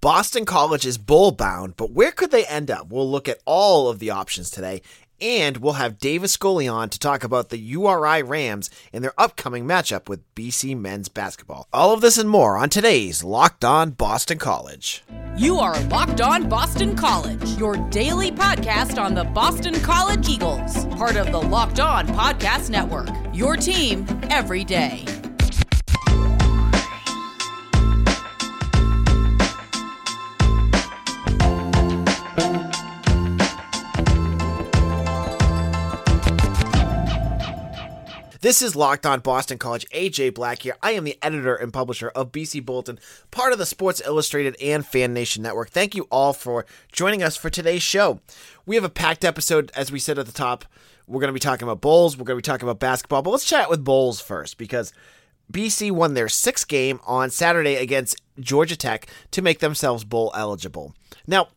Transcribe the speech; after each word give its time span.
Boston 0.00 0.44
College 0.44 0.84
is 0.84 0.98
bowl 0.98 1.32
bound, 1.32 1.76
but 1.76 1.90
where 1.90 2.12
could 2.12 2.30
they 2.30 2.44
end 2.46 2.70
up? 2.70 2.88
We'll 2.90 3.10
look 3.10 3.28
at 3.28 3.40
all 3.46 3.88
of 3.88 3.98
the 3.98 4.10
options 4.10 4.50
today, 4.50 4.82
and 5.22 5.56
we'll 5.56 5.74
have 5.74 5.98
Davis 5.98 6.32
Scully 6.32 6.68
on 6.68 6.90
to 6.90 6.98
talk 6.98 7.24
about 7.24 7.48
the 7.48 7.58
URI 7.58 8.22
Rams 8.22 8.68
and 8.92 9.02
their 9.02 9.14
upcoming 9.18 9.64
matchup 9.64 10.06
with 10.08 10.22
BC 10.34 10.78
men's 10.78 11.08
basketball. 11.08 11.66
All 11.72 11.94
of 11.94 12.02
this 12.02 12.18
and 12.18 12.28
more 12.28 12.58
on 12.58 12.68
today's 12.68 13.24
Locked 13.24 13.64
On 13.64 13.90
Boston 13.90 14.38
College. 14.38 15.02
You 15.38 15.56
are 15.58 15.80
Locked 15.84 16.20
On 16.20 16.46
Boston 16.46 16.94
College, 16.94 17.48
your 17.58 17.76
daily 17.88 18.30
podcast 18.30 19.02
on 19.02 19.14
the 19.14 19.24
Boston 19.24 19.80
College 19.80 20.28
Eagles, 20.28 20.84
part 20.96 21.16
of 21.16 21.32
the 21.32 21.40
Locked 21.40 21.80
On 21.80 22.06
Podcast 22.08 22.68
Network. 22.68 23.08
Your 23.32 23.56
team 23.56 24.06
every 24.30 24.62
day. 24.62 25.06
This 38.46 38.62
is 38.62 38.76
Locked 38.76 39.06
On 39.06 39.18
Boston 39.18 39.58
College. 39.58 39.90
AJ 39.90 40.34
Black 40.34 40.62
here. 40.62 40.76
I 40.80 40.92
am 40.92 41.02
the 41.02 41.18
editor 41.20 41.56
and 41.56 41.72
publisher 41.72 42.10
of 42.10 42.30
BC 42.30 42.64
Bulletin, 42.64 43.00
part 43.32 43.52
of 43.52 43.58
the 43.58 43.66
Sports 43.66 44.00
Illustrated 44.06 44.54
and 44.62 44.86
Fan 44.86 45.12
Nation 45.12 45.42
Network. 45.42 45.70
Thank 45.70 45.96
you 45.96 46.06
all 46.12 46.32
for 46.32 46.64
joining 46.92 47.24
us 47.24 47.36
for 47.36 47.50
today's 47.50 47.82
show. 47.82 48.20
We 48.64 48.76
have 48.76 48.84
a 48.84 48.88
packed 48.88 49.24
episode, 49.24 49.72
as 49.74 49.90
we 49.90 49.98
said 49.98 50.16
at 50.16 50.26
the 50.26 50.32
top. 50.32 50.64
We're 51.08 51.18
going 51.18 51.30
to 51.30 51.32
be 51.32 51.40
talking 51.40 51.66
about 51.66 51.80
bowls, 51.80 52.16
we're 52.16 52.22
going 52.24 52.40
to 52.40 52.48
be 52.48 52.48
talking 52.48 52.68
about 52.68 52.78
basketball, 52.78 53.22
but 53.22 53.30
let's 53.30 53.44
chat 53.44 53.68
with 53.68 53.82
bowls 53.82 54.20
first 54.20 54.58
because 54.58 54.92
BC 55.52 55.90
won 55.90 56.14
their 56.14 56.28
sixth 56.28 56.68
game 56.68 57.00
on 57.04 57.30
Saturday 57.30 57.74
against 57.74 58.22
Georgia 58.38 58.76
Tech 58.76 59.08
to 59.32 59.42
make 59.42 59.58
themselves 59.58 60.04
bowl 60.04 60.30
eligible. 60.36 60.94
Now, 61.26 61.48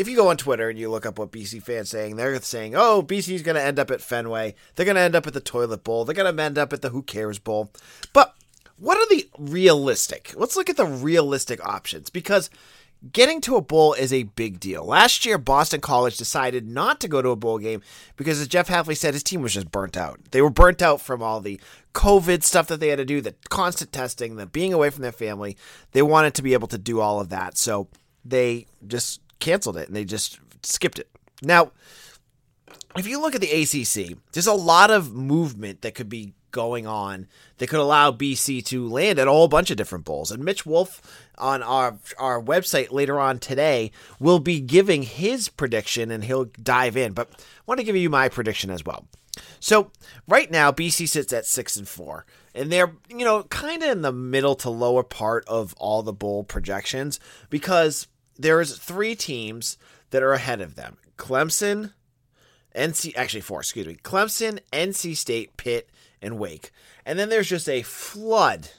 if 0.00 0.08
you 0.08 0.16
go 0.16 0.28
on 0.28 0.38
Twitter 0.38 0.70
and 0.70 0.78
you 0.78 0.90
look 0.90 1.04
up 1.04 1.18
what 1.18 1.30
BC 1.30 1.62
fans 1.62 1.90
saying, 1.90 2.16
they're 2.16 2.40
saying, 2.40 2.74
"Oh, 2.74 3.02
BC's 3.02 3.42
going 3.42 3.56
to 3.56 3.62
end 3.62 3.78
up 3.78 3.90
at 3.90 4.00
Fenway. 4.00 4.54
They're 4.74 4.86
going 4.86 4.96
to 4.96 5.02
end 5.02 5.14
up 5.14 5.26
at 5.26 5.34
the 5.34 5.40
Toilet 5.40 5.84
Bowl. 5.84 6.06
They're 6.06 6.14
going 6.14 6.34
to 6.34 6.42
end 6.42 6.56
up 6.56 6.72
at 6.72 6.80
the 6.80 6.88
Who 6.88 7.02
Cares 7.02 7.38
Bowl." 7.38 7.70
But 8.14 8.34
what 8.78 8.96
are 8.96 9.14
the 9.14 9.28
realistic? 9.38 10.32
Let's 10.34 10.56
look 10.56 10.70
at 10.70 10.78
the 10.78 10.86
realistic 10.86 11.62
options 11.62 12.08
because 12.08 12.48
getting 13.12 13.42
to 13.42 13.56
a 13.56 13.60
bowl 13.60 13.92
is 13.92 14.10
a 14.10 14.22
big 14.22 14.58
deal. 14.58 14.86
Last 14.86 15.26
year, 15.26 15.36
Boston 15.36 15.82
College 15.82 16.16
decided 16.16 16.66
not 16.66 16.98
to 17.00 17.08
go 17.08 17.20
to 17.20 17.28
a 17.28 17.36
bowl 17.36 17.58
game 17.58 17.82
because, 18.16 18.40
as 18.40 18.48
Jeff 18.48 18.68
Hafley 18.68 18.96
said, 18.96 19.12
his 19.12 19.22
team 19.22 19.42
was 19.42 19.52
just 19.52 19.70
burnt 19.70 19.98
out. 19.98 20.18
They 20.30 20.40
were 20.40 20.48
burnt 20.48 20.80
out 20.80 21.02
from 21.02 21.22
all 21.22 21.40
the 21.40 21.60
COVID 21.92 22.42
stuff 22.42 22.68
that 22.68 22.80
they 22.80 22.88
had 22.88 22.96
to 22.96 23.04
do, 23.04 23.20
the 23.20 23.34
constant 23.50 23.92
testing, 23.92 24.36
the 24.36 24.46
being 24.46 24.72
away 24.72 24.88
from 24.88 25.02
their 25.02 25.12
family. 25.12 25.58
They 25.92 26.00
wanted 26.00 26.32
to 26.36 26.42
be 26.42 26.54
able 26.54 26.68
to 26.68 26.78
do 26.78 27.00
all 27.00 27.20
of 27.20 27.28
that, 27.28 27.58
so 27.58 27.88
they 28.24 28.64
just 28.86 29.20
canceled 29.40 29.76
it 29.76 29.88
and 29.88 29.96
they 29.96 30.04
just 30.04 30.38
skipped 30.62 30.98
it. 30.98 31.08
Now, 31.42 31.72
if 32.96 33.06
you 33.06 33.20
look 33.20 33.34
at 33.34 33.40
the 33.40 33.50
ACC, 33.50 34.18
there's 34.32 34.46
a 34.46 34.52
lot 34.52 34.90
of 34.90 35.14
movement 35.14 35.82
that 35.82 35.94
could 35.94 36.08
be 36.08 36.34
going 36.50 36.86
on 36.86 37.28
that 37.58 37.68
could 37.68 37.80
allow 37.80 38.10
BC 38.10 38.64
to 38.66 38.88
land 38.88 39.18
at 39.18 39.28
a 39.28 39.30
whole 39.30 39.48
bunch 39.48 39.70
of 39.70 39.76
different 39.76 40.04
bowls. 40.04 40.30
And 40.30 40.44
Mitch 40.44 40.66
Wolf 40.66 41.00
on 41.38 41.62
our 41.62 41.98
our 42.18 42.42
website 42.42 42.90
later 42.92 43.18
on 43.18 43.38
today 43.38 43.92
will 44.18 44.40
be 44.40 44.60
giving 44.60 45.02
his 45.02 45.48
prediction 45.48 46.10
and 46.10 46.24
he'll 46.24 46.46
dive 46.62 46.96
in. 46.96 47.12
But 47.12 47.30
I 47.32 47.62
want 47.66 47.78
to 47.78 47.84
give 47.84 47.96
you 47.96 48.10
my 48.10 48.28
prediction 48.28 48.70
as 48.70 48.84
well. 48.84 49.06
So 49.60 49.92
right 50.26 50.50
now 50.50 50.72
BC 50.72 51.08
sits 51.08 51.32
at 51.32 51.46
six 51.46 51.76
and 51.76 51.88
four. 51.88 52.26
And 52.52 52.72
they're, 52.72 52.92
you 53.08 53.24
know, 53.24 53.44
kind 53.44 53.82
of 53.82 53.90
in 53.90 54.02
the 54.02 54.12
middle 54.12 54.56
to 54.56 54.70
lower 54.70 55.04
part 55.04 55.44
of 55.46 55.72
all 55.74 56.02
the 56.02 56.12
bowl 56.12 56.42
projections 56.42 57.20
because 57.48 58.08
there's 58.40 58.78
three 58.78 59.14
teams 59.14 59.76
that 60.10 60.22
are 60.22 60.32
ahead 60.32 60.60
of 60.60 60.74
them. 60.74 60.96
Clemson, 61.16 61.92
NC 62.74 63.16
actually 63.16 63.42
four, 63.42 63.60
excuse 63.60 63.86
me. 63.86 63.96
Clemson, 64.02 64.60
NC 64.72 65.16
State, 65.16 65.56
Pitt, 65.56 65.88
and 66.22 66.38
Wake. 66.38 66.70
And 67.04 67.18
then 67.18 67.28
there's 67.28 67.48
just 67.48 67.68
a 67.68 67.82
flood 67.82 68.70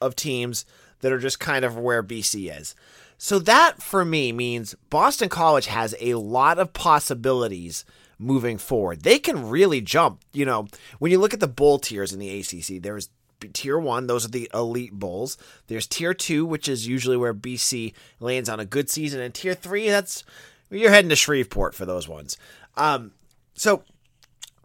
of 0.00 0.16
teams 0.16 0.64
that 1.00 1.12
are 1.12 1.18
just 1.18 1.40
kind 1.40 1.64
of 1.64 1.78
where 1.78 2.02
BC 2.02 2.56
is. 2.56 2.74
So 3.18 3.38
that 3.40 3.82
for 3.82 4.04
me 4.04 4.32
means 4.32 4.74
Boston 4.90 5.28
College 5.28 5.66
has 5.66 5.94
a 6.00 6.14
lot 6.14 6.58
of 6.58 6.72
possibilities 6.72 7.84
moving 8.18 8.58
forward. 8.58 9.02
They 9.02 9.18
can 9.18 9.48
really 9.48 9.80
jump. 9.80 10.20
You 10.32 10.44
know, 10.44 10.68
when 10.98 11.10
you 11.10 11.18
look 11.18 11.34
at 11.34 11.40
the 11.40 11.46
bowl 11.46 11.78
tiers 11.78 12.12
in 12.12 12.18
the 12.18 12.40
ACC, 12.40 12.82
there's 12.82 13.08
tier 13.52 13.78
one, 13.78 14.06
those 14.06 14.24
are 14.24 14.30
the 14.30 14.50
elite 14.52 14.92
bowls. 14.92 15.36
There's 15.66 15.86
tier 15.86 16.14
two, 16.14 16.44
which 16.44 16.68
is 16.68 16.86
usually 16.86 17.16
where 17.16 17.34
BC 17.34 17.94
lands 18.20 18.48
on 18.48 18.60
a 18.60 18.64
good 18.64 18.90
season, 18.90 19.20
and 19.20 19.34
tier 19.34 19.54
three, 19.54 19.88
that's 19.88 20.24
you're 20.70 20.90
heading 20.90 21.10
to 21.10 21.16
Shreveport 21.16 21.74
for 21.74 21.86
those 21.86 22.08
ones. 22.08 22.36
Um, 22.76 23.12
so 23.54 23.82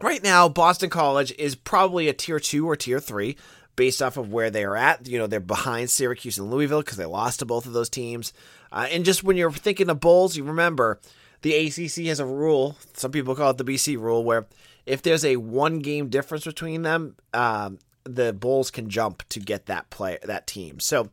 right 0.01 0.23
now, 0.23 0.49
Boston 0.49 0.89
College 0.89 1.33
is 1.37 1.55
probably 1.55 2.07
a 2.07 2.13
tier 2.13 2.39
two 2.39 2.67
or 2.67 2.75
tier 2.75 2.99
three 2.99 3.37
based 3.75 4.01
off 4.01 4.17
of 4.17 4.31
where 4.31 4.49
they 4.49 4.63
are 4.63 4.75
at. 4.75 5.07
You 5.07 5.17
know, 5.17 5.27
they're 5.27 5.39
behind 5.39 5.89
Syracuse 5.89 6.37
and 6.37 6.51
Louisville 6.51 6.81
because 6.81 6.97
they 6.97 7.05
lost 7.05 7.39
to 7.39 7.45
both 7.45 7.65
of 7.65 7.73
those 7.73 7.89
teams. 7.89 8.33
Uh, 8.71 8.87
and 8.91 9.05
just 9.05 9.23
when 9.23 9.37
you're 9.37 9.51
thinking 9.51 9.89
of 9.89 9.99
bowls, 9.99 10.35
you 10.35 10.43
remember 10.43 10.99
the 11.41 11.53
ACC 11.55 12.05
has 12.05 12.19
a 12.19 12.25
rule. 12.25 12.77
Some 12.93 13.11
people 13.11 13.35
call 13.35 13.51
it 13.51 13.57
the 13.57 13.65
BC 13.65 13.99
rule, 13.99 14.23
where 14.23 14.47
if 14.85 15.01
there's 15.01 15.25
a 15.25 15.37
one 15.37 15.79
game 15.79 16.09
difference 16.09 16.45
between 16.45 16.81
them, 16.81 17.15
um, 17.33 17.79
the 18.03 18.33
bowls 18.33 18.71
can 18.71 18.89
jump 18.89 19.23
to 19.29 19.39
get 19.39 19.65
that 19.67 19.89
play 19.89 20.17
that 20.23 20.47
team. 20.47 20.79
So 20.79 21.09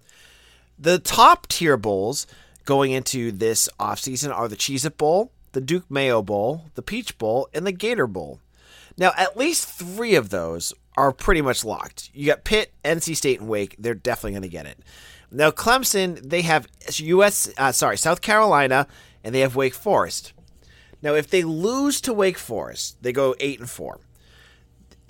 the 0.79 0.99
top 0.99 1.47
tier 1.49 1.77
bowls 1.77 2.27
going 2.65 2.93
into 2.93 3.33
this 3.33 3.69
offseason 3.81 4.35
are 4.35 4.49
the 4.49 4.57
Cheez 4.57 4.85
It 4.85 4.97
Bowl, 4.97 5.33
the 5.53 5.61
Duke 5.61 5.91
Mayo 5.91 6.23
Bowl, 6.23 6.67
the 6.75 6.83
Peach 6.83 7.19
Bowl, 7.19 7.49
and 7.55 7.67
the 7.67 7.73
Gator 7.73 8.07
Bowl. 8.07 8.41
Now, 8.97 9.13
at 9.17 9.37
least 9.37 9.69
three 9.69 10.15
of 10.15 10.31
those 10.31 10.75
are 10.97 11.13
pretty 11.13 11.41
much 11.41 11.65
locked. 11.65 12.11
You 12.13 12.27
got 12.27 12.45
Pitt, 12.45 12.73
NC 12.85 13.17
State, 13.17 13.41
and 13.41 13.49
Wake. 13.49 13.77
They're 13.79 13.95
definitely 13.95 14.33
going 14.33 14.43
to 14.43 14.49
get 14.49 14.67
it. 14.67 14.79
Now, 15.31 15.51
Clemson, 15.51 16.21
they 16.29 16.43
have 16.43 16.67
U.S. 16.97 17.51
Uh, 17.57 17.73
sorry, 17.73 17.97
South 17.97 18.21
Carolina, 18.21 18.87
and 19.23 19.35
they 19.35 19.41
have 19.41 19.55
Wake 19.55 19.75
Forest. 19.75 20.33
Now, 21.01 21.15
if 21.15 21.31
they 21.31 21.45
lose 21.45 22.01
to 22.03 22.13
Wake 22.13 22.39
Forest, 22.39 22.97
they 23.03 23.13
go 23.13 23.35
eight 23.39 23.61
and 23.61 23.71
four. 23.71 24.01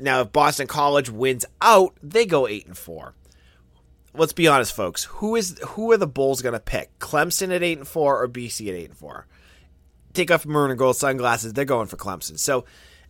Now, 0.00 0.20
if 0.20 0.32
Boston 0.32 0.66
College 0.66 1.10
wins 1.10 1.44
out, 1.60 1.96
they 2.02 2.26
go 2.26 2.46
eight 2.46 2.66
and 2.66 2.76
four. 2.76 3.14
Let's 4.14 4.32
be 4.32 4.48
honest, 4.48 4.74
folks. 4.74 5.04
Who 5.04 5.36
is 5.36 5.58
who 5.68 5.92
are 5.92 5.96
the 5.96 6.06
Bulls 6.06 6.42
going 6.42 6.54
to 6.54 6.60
pick? 6.60 6.98
Clemson 6.98 7.54
at 7.54 7.62
eight 7.62 7.78
and 7.78 7.86
four 7.86 8.22
or 8.22 8.28
BC 8.28 8.68
at 8.68 8.74
eight 8.74 8.90
and 8.90 8.96
four? 8.98 9.26
Take 10.12 10.30
off 10.30 10.46
maroon 10.46 10.70
and 10.70 10.78
gold 10.78 10.96
sunglasses. 10.96 11.52
They're 11.52 11.64
going 11.64 11.86
for 11.86 11.96
Clemson. 11.96 12.38
So, 12.38 12.64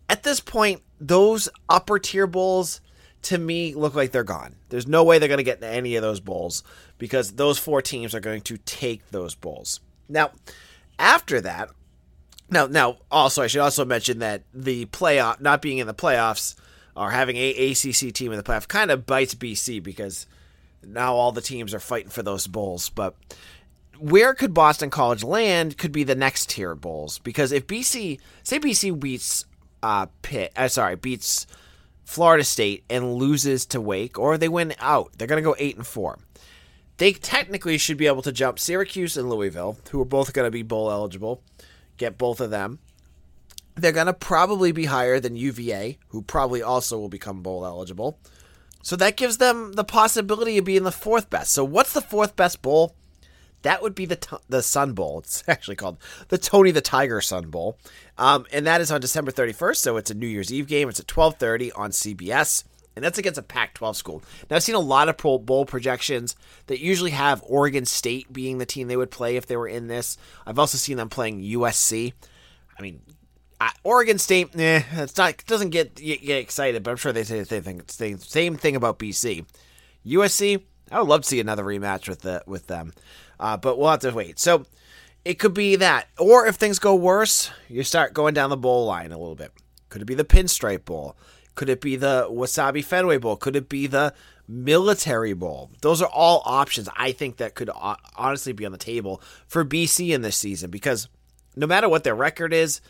at 0.09 0.23
this 0.23 0.41
point, 0.41 0.83
those 1.01 1.49
upper 1.69 1.99
tier 1.99 2.27
Bulls 2.27 2.81
to 3.23 3.39
me 3.39 3.75
look 3.75 3.95
like 3.95 4.13
they're 4.13 4.25
gone. 4.25 4.57
There's 4.69 4.87
no 4.87 5.05
way 5.05 5.19
they're 5.19 5.29
going 5.29 5.39
to 5.39 5.45
get 5.45 5.63
any 5.63 5.97
of 5.97 6.03
those 6.03 6.21
bowls 6.21 6.63
because 6.99 7.33
those 7.33 7.59
four 7.59 7.83
teams 7.83 8.15
are 8.15 8.21
going 8.21 8.43
to 8.43 8.59
take 8.59 9.11
those 9.11 9.35
bowls. 9.35 9.81
Now, 10.09 10.33
after 10.99 11.41
that, 11.41 11.71
now 12.51 12.67
now 12.67 12.99
also 13.11 13.43
I 13.43 13.47
should 13.47 13.61
also 13.61 13.85
mention 13.85 14.21
that 14.21 14.43
the 14.55 14.87
playoff 14.87 15.41
not 15.41 15.63
being 15.63 15.79
in 15.79 15.87
the 15.87 15.95
playoffs 15.95 16.55
or 16.99 17.11
having 17.11 17.37
a 17.37 17.71
ACC 17.71 18.13
team 18.13 18.33
in 18.33 18.39
the 18.39 18.43
playoff 18.43 18.69
kind 18.69 18.91
of 18.91 19.07
bites 19.07 19.35
BC 19.35 19.83
because 19.83 20.27
now 20.85 21.15
all 21.15 21.33
the 21.33 21.41
teams 21.41 21.73
are 21.73 21.81
fighting 21.81 22.11
for 22.11 22.23
those 22.23 22.47
bowls. 22.47 22.89
But 22.89 23.15
where 23.99 24.35
could 24.35 24.55
Boston 24.55 24.91
College 24.91 25.25
land 25.25 25.79
could 25.79 25.93
be 25.93 26.05
the 26.05 26.15
next 26.15 26.51
tier 26.51 26.75
bowls 26.75 27.19
because 27.19 27.53
if 27.53 27.67
BC 27.67 28.19
say 28.43 28.59
BC 28.59 28.99
beats 28.99 29.45
uh 29.83 30.07
Pitt, 30.23 30.53
uh, 30.57 30.69
sorry 30.69 30.97
beats 30.97 31.47
Florida 32.09 32.43
State 32.43 32.85
and 32.89 33.15
loses 33.15 33.67
to 33.67 33.83
Wake, 33.83 34.19
or 34.19 34.39
they 34.39 34.49
win 34.49 34.75
out, 34.79 35.13
they're 35.17 35.29
going 35.29 35.43
to 35.43 35.47
go 35.47 35.55
eight 35.59 35.77
and 35.77 35.87
four. 35.87 36.19
They 36.97 37.13
technically 37.13 37.77
should 37.77 37.99
be 37.99 38.07
able 38.07 38.23
to 38.23 38.33
jump 38.33 38.59
Syracuse 38.59 39.19
and 39.19 39.29
Louisville, 39.29 39.77
who 39.91 40.01
are 40.01 40.07
both 40.07 40.33
going 40.33 40.47
to 40.47 40.51
be 40.51 40.63
bowl 40.63 40.91
eligible, 40.91 41.43
get 41.99 42.17
both 42.17 42.41
of 42.41 42.49
them. 42.51 42.79
They're 43.81 43.93
going 43.93 44.07
to 44.07 44.13
probably 44.13 44.73
be 44.73 44.87
higher 44.87 45.21
than 45.21 45.37
UVA, 45.37 45.99
who 46.09 46.23
probably 46.23 46.63
also 46.63 46.99
will 46.99 47.09
become 47.09 47.43
bowl 47.43 47.65
eligible. 47.65 48.19
So 48.83 48.97
that 48.97 49.17
gives 49.17 49.39
them 49.39 49.75
the 49.75 49.85
possibility 49.85 50.59
of 50.59 50.65
being 50.65 50.85
the 50.85 50.93
fourth 50.93 51.31
best. 51.31 51.53
So 51.53 51.65
what's 51.65 51.93
the 51.93 52.01
fourth 52.01 52.37
best 52.37 52.63
bowl? 52.63 52.95
That 53.63 53.83
would 53.83 53.95
be 53.95 54.07
the 54.07 54.41
the 54.49 54.63
Sun 54.63 54.93
Bowl. 54.93 55.19
It's 55.19 55.43
actually 55.49 55.77
called 55.77 55.99
the 56.29 56.39
Tony 56.39 56.71
the 56.71 56.81
Tiger 56.81 57.21
Sun 57.21 57.51
Bowl, 57.51 57.77
um, 58.17 58.47
and 58.53 58.67
that 58.67 58.81
is 58.81 58.91
on 58.91 59.01
December 59.01 59.33
31st. 59.33 59.77
So 59.77 59.97
it's 59.97 60.11
a 60.11 60.15
New 60.15 60.29
Year's 60.29 60.53
Eve 60.53 60.69
game. 60.69 60.89
It's 60.89 61.01
at 61.01 61.07
12:30 61.07 61.73
on 61.75 61.91
CBS, 61.91 62.63
and 62.95 63.05
that's 63.05 63.19
against 63.19 63.39
a 63.39 63.43
Pac-12 63.43 63.97
school. 63.97 64.23
Now 64.49 64.57
I've 64.57 64.63
seen 64.63 64.77
a 64.77 64.81
lot 64.81 65.09
of 65.09 65.17
pro 65.17 65.39
bowl 65.39 65.67
projections 65.67 66.37
that 66.69 66.79
usually 66.79 67.11
have 67.11 67.43
Oregon 67.47 67.85
State 67.85 68.33
being 68.33 68.59
the 68.59 68.67
team 68.67 68.87
they 68.87 68.97
would 68.97 69.11
play 69.11 69.37
if 69.37 69.47
they 69.47 69.57
were 69.57 69.69
in 69.69 69.89
this. 69.89 70.17
I've 70.47 70.59
also 70.59 70.79
seen 70.79 70.97
them 70.97 71.09
playing 71.09 71.43
USC. 71.43 72.13
I 72.79 72.83
mean, 72.83 73.01
Oregon 73.83 74.19
State, 74.19 74.51
eh, 74.59 74.83
it's 74.93 75.17
not 75.17 75.31
it 75.31 75.47
doesn't 75.47 75.71
get 75.71 75.95
get 75.97 76.39
excited, 76.39 76.83
but 76.83 76.91
I'm 76.91 76.97
sure 76.97 77.13
they 77.13 77.25
say 77.25 77.41
the 77.41 77.47
same 77.47 77.63
thing, 77.63 77.83
same, 77.89 78.19
same 78.19 78.57
thing 78.57 78.77
about 78.77 78.99
BC. 78.99 79.45
USC, 80.07 80.63
I 80.91 80.99
would 81.01 81.09
love 81.09 81.23
to 81.23 81.29
see 81.29 81.41
another 81.41 81.65
rematch 81.65 82.09
with 82.09 82.21
the 82.21 82.43
with 82.47 82.67
them. 82.67 82.93
Uh, 83.41 83.57
but 83.57 83.79
we'll 83.79 83.91
have 83.91 84.01
to 84.01 84.11
wait. 84.11 84.39
So 84.39 84.67
it 85.25 85.39
could 85.39 85.55
be 85.55 85.77
that, 85.77 86.09
or 86.19 86.47
if 86.47 86.57
things 86.57 86.79
go 86.79 86.95
worse, 86.95 87.51
you 87.69 87.83
start 87.83 88.15
going 88.15 88.35
down 88.35 88.51
the 88.51 88.57
bowl 88.57 88.87
line 88.87 89.13
a 89.13 89.19
little 89.19 89.35
bit. 89.35 89.53
Could 89.89 90.03
it 90.03 90.07
be 90.07 90.15
the 90.15 90.25
Pinstripe 90.25 90.85
Bowl? 90.85 91.17
Could 91.55 91.69
it 91.69 91.81
be 91.81 91.97
the 91.97 92.29
Wasabi 92.31 92.85
Fenway 92.85 93.19
Bowl? 93.19 93.37
Could 93.37 93.57
it 93.57 93.69
be 93.69 93.87
the 93.87 94.15
Military 94.47 95.33
Bowl? 95.33 95.71
Those 95.81 96.01
are 96.03 96.09
all 96.09 96.43
options 96.45 96.89
I 96.97 97.13
think 97.13 97.39
that 97.39 97.55
could 97.55 97.71
uh, 97.75 97.97
honestly 98.17 98.53
be 98.53 98.67
on 98.67 98.73
the 98.73 98.79
table 98.79 99.23
for 99.47 99.65
BC 99.65 100.11
in 100.11 100.23
this 100.23 100.37
season 100.37 100.71
because 100.71 101.09
no 101.57 101.67
matter 101.67 101.89
what 101.89 102.05
their 102.05 102.15
record 102.15 102.53
is, 102.53 102.81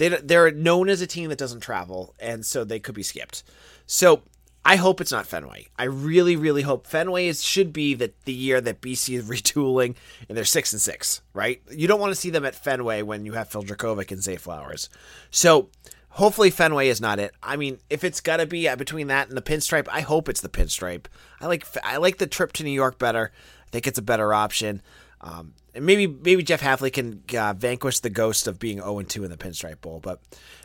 they 0.00 0.08
they're 0.08 0.50
known 0.50 0.88
as 0.88 1.02
a 1.02 1.06
team 1.06 1.28
that 1.28 1.38
doesn't 1.38 1.60
travel, 1.60 2.14
and 2.18 2.44
so 2.44 2.64
they 2.64 2.80
could 2.80 2.94
be 2.94 3.02
skipped. 3.02 3.44
So 3.86 4.22
I 4.64 4.76
hope 4.76 5.00
it's 5.00 5.12
not 5.12 5.26
Fenway. 5.26 5.68
I 5.78 5.84
really, 5.84 6.36
really 6.36 6.62
hope 6.62 6.86
Fenway 6.86 7.26
is, 7.26 7.42
should 7.42 7.72
be 7.72 7.94
the, 7.94 8.12
the 8.24 8.32
year 8.32 8.60
that 8.62 8.80
BC 8.80 9.18
is 9.18 9.24
retooling 9.28 9.94
and 10.28 10.36
they're 10.36 10.44
six 10.44 10.72
and 10.72 10.80
six, 10.80 11.20
right? 11.34 11.62
You 11.70 11.86
don't 11.86 12.00
want 12.00 12.12
to 12.12 12.20
see 12.20 12.30
them 12.30 12.44
at 12.44 12.54
Fenway 12.54 13.02
when 13.02 13.26
you 13.26 13.32
have 13.32 13.48
Phil 13.48 13.62
Jurkovec 13.62 14.10
and 14.10 14.22
Zay 14.22 14.36
Flowers. 14.36 14.88
So 15.30 15.68
hopefully 16.10 16.50
Fenway 16.50 16.88
is 16.88 17.00
not 17.00 17.18
it. 17.18 17.32
I 17.42 17.56
mean, 17.56 17.78
if 17.90 18.04
it's 18.04 18.20
got 18.20 18.38
to 18.38 18.46
be 18.46 18.68
uh, 18.68 18.76
between 18.76 19.08
that 19.08 19.28
and 19.28 19.36
the 19.36 19.42
pinstripe, 19.42 19.88
I 19.90 20.00
hope 20.00 20.28
it's 20.28 20.40
the 20.40 20.48
pinstripe. 20.48 21.06
I 21.40 21.46
like 21.46 21.66
I 21.84 21.98
like 21.98 22.18
the 22.18 22.26
trip 22.26 22.52
to 22.54 22.64
New 22.64 22.70
York 22.70 22.98
better. 22.98 23.32
I 23.66 23.70
think 23.70 23.86
it's 23.86 23.98
a 23.98 24.02
better 24.02 24.32
option. 24.32 24.82
Um, 25.20 25.54
and 25.74 25.84
maybe 25.84 26.06
maybe 26.06 26.42
Jeff 26.42 26.62
Hafley 26.62 26.92
can 26.92 27.22
uh, 27.36 27.52
vanquish 27.52 28.00
the 28.00 28.10
ghost 28.10 28.46
of 28.46 28.58
being 28.58 28.78
0 28.78 29.02
2 29.02 29.24
in 29.24 29.30
the 29.30 29.36
Pinstripe 29.36 29.80
Bowl, 29.80 30.00
but 30.00 30.20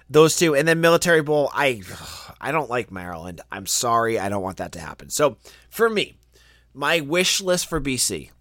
those 0.09 0.35
two, 0.35 0.55
and 0.55 0.67
then 0.67 0.81
Military 0.81 1.21
Bowl, 1.21 1.49
I 1.53 1.81
I 2.41 2.51
don't 2.51 2.69
like 2.69 2.91
Maryland. 2.91 3.41
I'm 3.51 3.65
sorry, 3.65 4.19
I 4.19 4.29
don't 4.29 4.43
want 4.43 4.57
that 4.57 4.71
to 4.73 4.79
happen. 4.79 5.09
So 5.09 5.37
for 5.69 5.89
me, 5.89 6.17
my 6.73 6.99
wish 7.01 7.41
list 7.41 7.67
for 7.67 7.81
BC, 7.81 8.31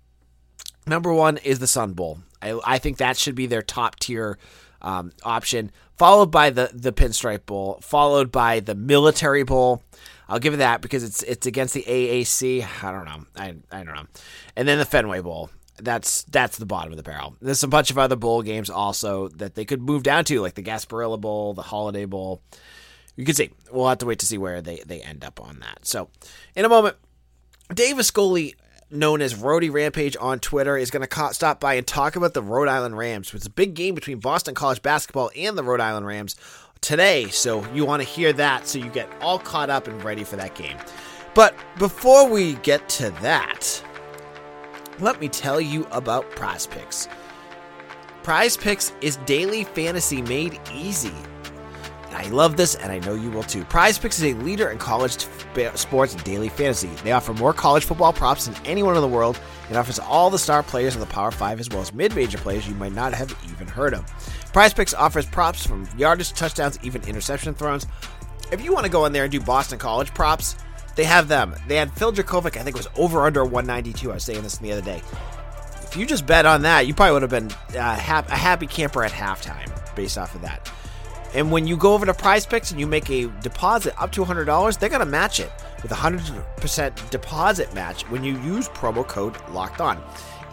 number 0.86 1.12
one 1.12 1.38
is 1.38 1.58
the 1.58 1.66
Sun 1.66 1.94
Bowl. 1.94 2.20
I 2.40 2.58
I 2.64 2.78
think 2.78 2.98
that 2.98 3.16
should 3.16 3.34
be 3.34 3.46
their 3.46 3.62
top 3.62 3.98
tier 3.98 4.38
um, 4.82 5.12
option, 5.22 5.70
followed 5.96 6.30
by 6.30 6.50
the 6.50 6.70
the 6.72 6.92
Pinstripe 6.92 7.46
Bowl, 7.46 7.80
followed 7.82 8.30
by 8.30 8.60
the 8.60 8.74
Military 8.74 9.42
Bowl. 9.42 9.82
I'll 10.28 10.38
give 10.38 10.54
it 10.54 10.58
that 10.58 10.80
because 10.80 11.02
it's 11.02 11.22
it's 11.22 11.46
against 11.46 11.74
the 11.74 11.82
AAC. 11.82 12.66
I 12.82 12.92
don't 12.92 13.04
know. 13.04 13.26
I 13.36 13.54
I 13.70 13.84
don't 13.84 13.94
know. 13.94 14.06
And 14.56 14.68
then 14.68 14.78
the 14.78 14.84
Fenway 14.84 15.20
Bowl 15.20 15.50
that's 15.76 16.22
that's 16.24 16.58
the 16.58 16.66
bottom 16.66 16.92
of 16.92 16.96
the 16.96 17.02
barrel. 17.02 17.36
There's 17.40 17.62
a 17.62 17.68
bunch 17.68 17.90
of 17.90 17.98
other 17.98 18.16
bowl 18.16 18.42
games 18.42 18.70
also 18.70 19.28
that 19.28 19.54
they 19.54 19.64
could 19.64 19.82
move 19.82 20.02
down 20.02 20.24
to, 20.26 20.40
like 20.40 20.54
the 20.54 20.62
Gasparilla 20.62 21.20
Bowl, 21.20 21.54
the 21.54 21.62
Holiday 21.62 22.04
Bowl. 22.04 22.42
You 23.16 23.24
can 23.24 23.34
see. 23.34 23.50
We'll 23.70 23.88
have 23.88 23.98
to 23.98 24.06
wait 24.06 24.18
to 24.20 24.26
see 24.26 24.38
where 24.38 24.60
they, 24.60 24.82
they 24.86 25.00
end 25.00 25.24
up 25.24 25.40
on 25.40 25.60
that. 25.60 25.86
So, 25.86 26.08
in 26.54 26.64
a 26.64 26.68
moment, 26.68 26.96
Dave 27.72 27.96
Ascoli, 27.96 28.54
known 28.90 29.22
as 29.22 29.36
Rhody 29.36 29.70
Rampage 29.70 30.16
on 30.20 30.40
Twitter, 30.40 30.76
is 30.76 30.90
going 30.90 31.06
to 31.06 31.34
stop 31.34 31.60
by 31.60 31.74
and 31.74 31.86
talk 31.86 32.16
about 32.16 32.34
the 32.34 32.42
Rhode 32.42 32.68
Island 32.68 32.96
Rams. 32.96 33.32
It's 33.32 33.46
a 33.46 33.50
big 33.50 33.74
game 33.74 33.94
between 33.94 34.18
Boston 34.18 34.54
College 34.54 34.82
basketball 34.82 35.30
and 35.36 35.56
the 35.56 35.62
Rhode 35.62 35.80
Island 35.80 36.06
Rams 36.06 36.36
today. 36.80 37.28
So, 37.28 37.64
you 37.72 37.84
want 37.84 38.02
to 38.02 38.08
hear 38.08 38.32
that 38.32 38.66
so 38.66 38.78
you 38.78 38.90
get 38.90 39.08
all 39.20 39.38
caught 39.38 39.70
up 39.70 39.86
and 39.86 40.02
ready 40.02 40.24
for 40.24 40.36
that 40.36 40.54
game. 40.54 40.76
But 41.34 41.56
before 41.78 42.28
we 42.28 42.54
get 42.54 42.88
to 42.90 43.10
that, 43.22 43.82
let 45.00 45.20
me 45.20 45.28
tell 45.28 45.60
you 45.60 45.86
about 45.90 46.30
Prize 46.30 46.66
Picks. 46.66 47.08
Prize 48.22 48.56
Picks 48.56 48.92
is 49.00 49.16
daily 49.26 49.64
fantasy 49.64 50.22
made 50.22 50.58
easy. 50.72 51.12
I 52.12 52.28
love 52.28 52.56
this, 52.56 52.76
and 52.76 52.92
I 52.92 53.00
know 53.00 53.14
you 53.14 53.30
will 53.30 53.42
too. 53.42 53.64
Prize 53.64 53.98
Picks 53.98 54.18
is 54.18 54.32
a 54.32 54.38
leader 54.38 54.70
in 54.70 54.78
college 54.78 55.26
sports 55.74 56.14
daily 56.14 56.48
fantasy. 56.48 56.88
They 57.02 57.12
offer 57.12 57.34
more 57.34 57.52
college 57.52 57.84
football 57.84 58.12
props 58.12 58.46
than 58.46 58.54
anyone 58.64 58.94
in 58.94 59.02
the 59.02 59.08
world 59.08 59.38
and 59.68 59.76
offers 59.76 59.98
all 59.98 60.30
the 60.30 60.38
star 60.38 60.62
players 60.62 60.94
of 60.94 61.00
the 61.00 61.06
Power 61.06 61.32
5 61.32 61.60
as 61.60 61.68
well 61.68 61.80
as 61.80 61.92
mid 61.92 62.14
major 62.14 62.38
players 62.38 62.68
you 62.68 62.74
might 62.76 62.92
not 62.92 63.12
have 63.12 63.36
even 63.50 63.66
heard 63.66 63.94
of. 63.94 64.06
Prize 64.52 64.72
Picks 64.72 64.94
offers 64.94 65.26
props 65.26 65.66
from 65.66 65.88
yardage, 65.98 66.32
touchdowns, 66.32 66.78
even 66.82 67.02
interception 67.02 67.52
throws. 67.52 67.84
If 68.52 68.62
you 68.62 68.72
want 68.72 68.86
to 68.86 68.92
go 68.92 69.06
in 69.06 69.12
there 69.12 69.24
and 69.24 69.32
do 69.32 69.40
Boston 69.40 69.78
College 69.78 70.14
props, 70.14 70.56
they 70.96 71.04
have 71.04 71.28
them. 71.28 71.54
They 71.66 71.76
had 71.76 71.92
Phil 71.92 72.12
Jurkovec, 72.12 72.56
I 72.56 72.62
think 72.62 72.76
was 72.76 72.88
over 72.96 73.22
under 73.22 73.44
192. 73.44 74.10
I 74.10 74.14
was 74.14 74.24
saying 74.24 74.42
this 74.42 74.58
the 74.58 74.72
other 74.72 74.82
day. 74.82 75.02
If 75.82 75.96
you 75.96 76.06
just 76.06 76.26
bet 76.26 76.46
on 76.46 76.62
that, 76.62 76.86
you 76.86 76.94
probably 76.94 77.12
would 77.12 77.22
have 77.22 77.30
been 77.30 77.52
uh, 77.76 77.96
a 77.98 78.36
happy 78.36 78.66
camper 78.66 79.04
at 79.04 79.12
halftime 79.12 79.70
based 79.94 80.18
off 80.18 80.34
of 80.34 80.42
that. 80.42 80.70
And 81.34 81.50
when 81.50 81.66
you 81.66 81.76
go 81.76 81.94
over 81.94 82.06
to 82.06 82.14
Prize 82.14 82.46
Picks 82.46 82.70
and 82.70 82.78
you 82.78 82.86
make 82.86 83.10
a 83.10 83.26
deposit 83.42 84.00
up 84.00 84.12
to 84.12 84.24
$100, 84.24 84.78
they're 84.78 84.88
going 84.88 85.00
to 85.00 85.06
match 85.06 85.40
it 85.40 85.50
with 85.82 85.90
a 85.90 85.96
100% 85.96 87.10
deposit 87.10 87.74
match 87.74 88.02
when 88.08 88.22
you 88.22 88.38
use 88.40 88.68
promo 88.68 89.06
code 89.06 89.36
Locked 89.50 89.80
On. 89.80 90.00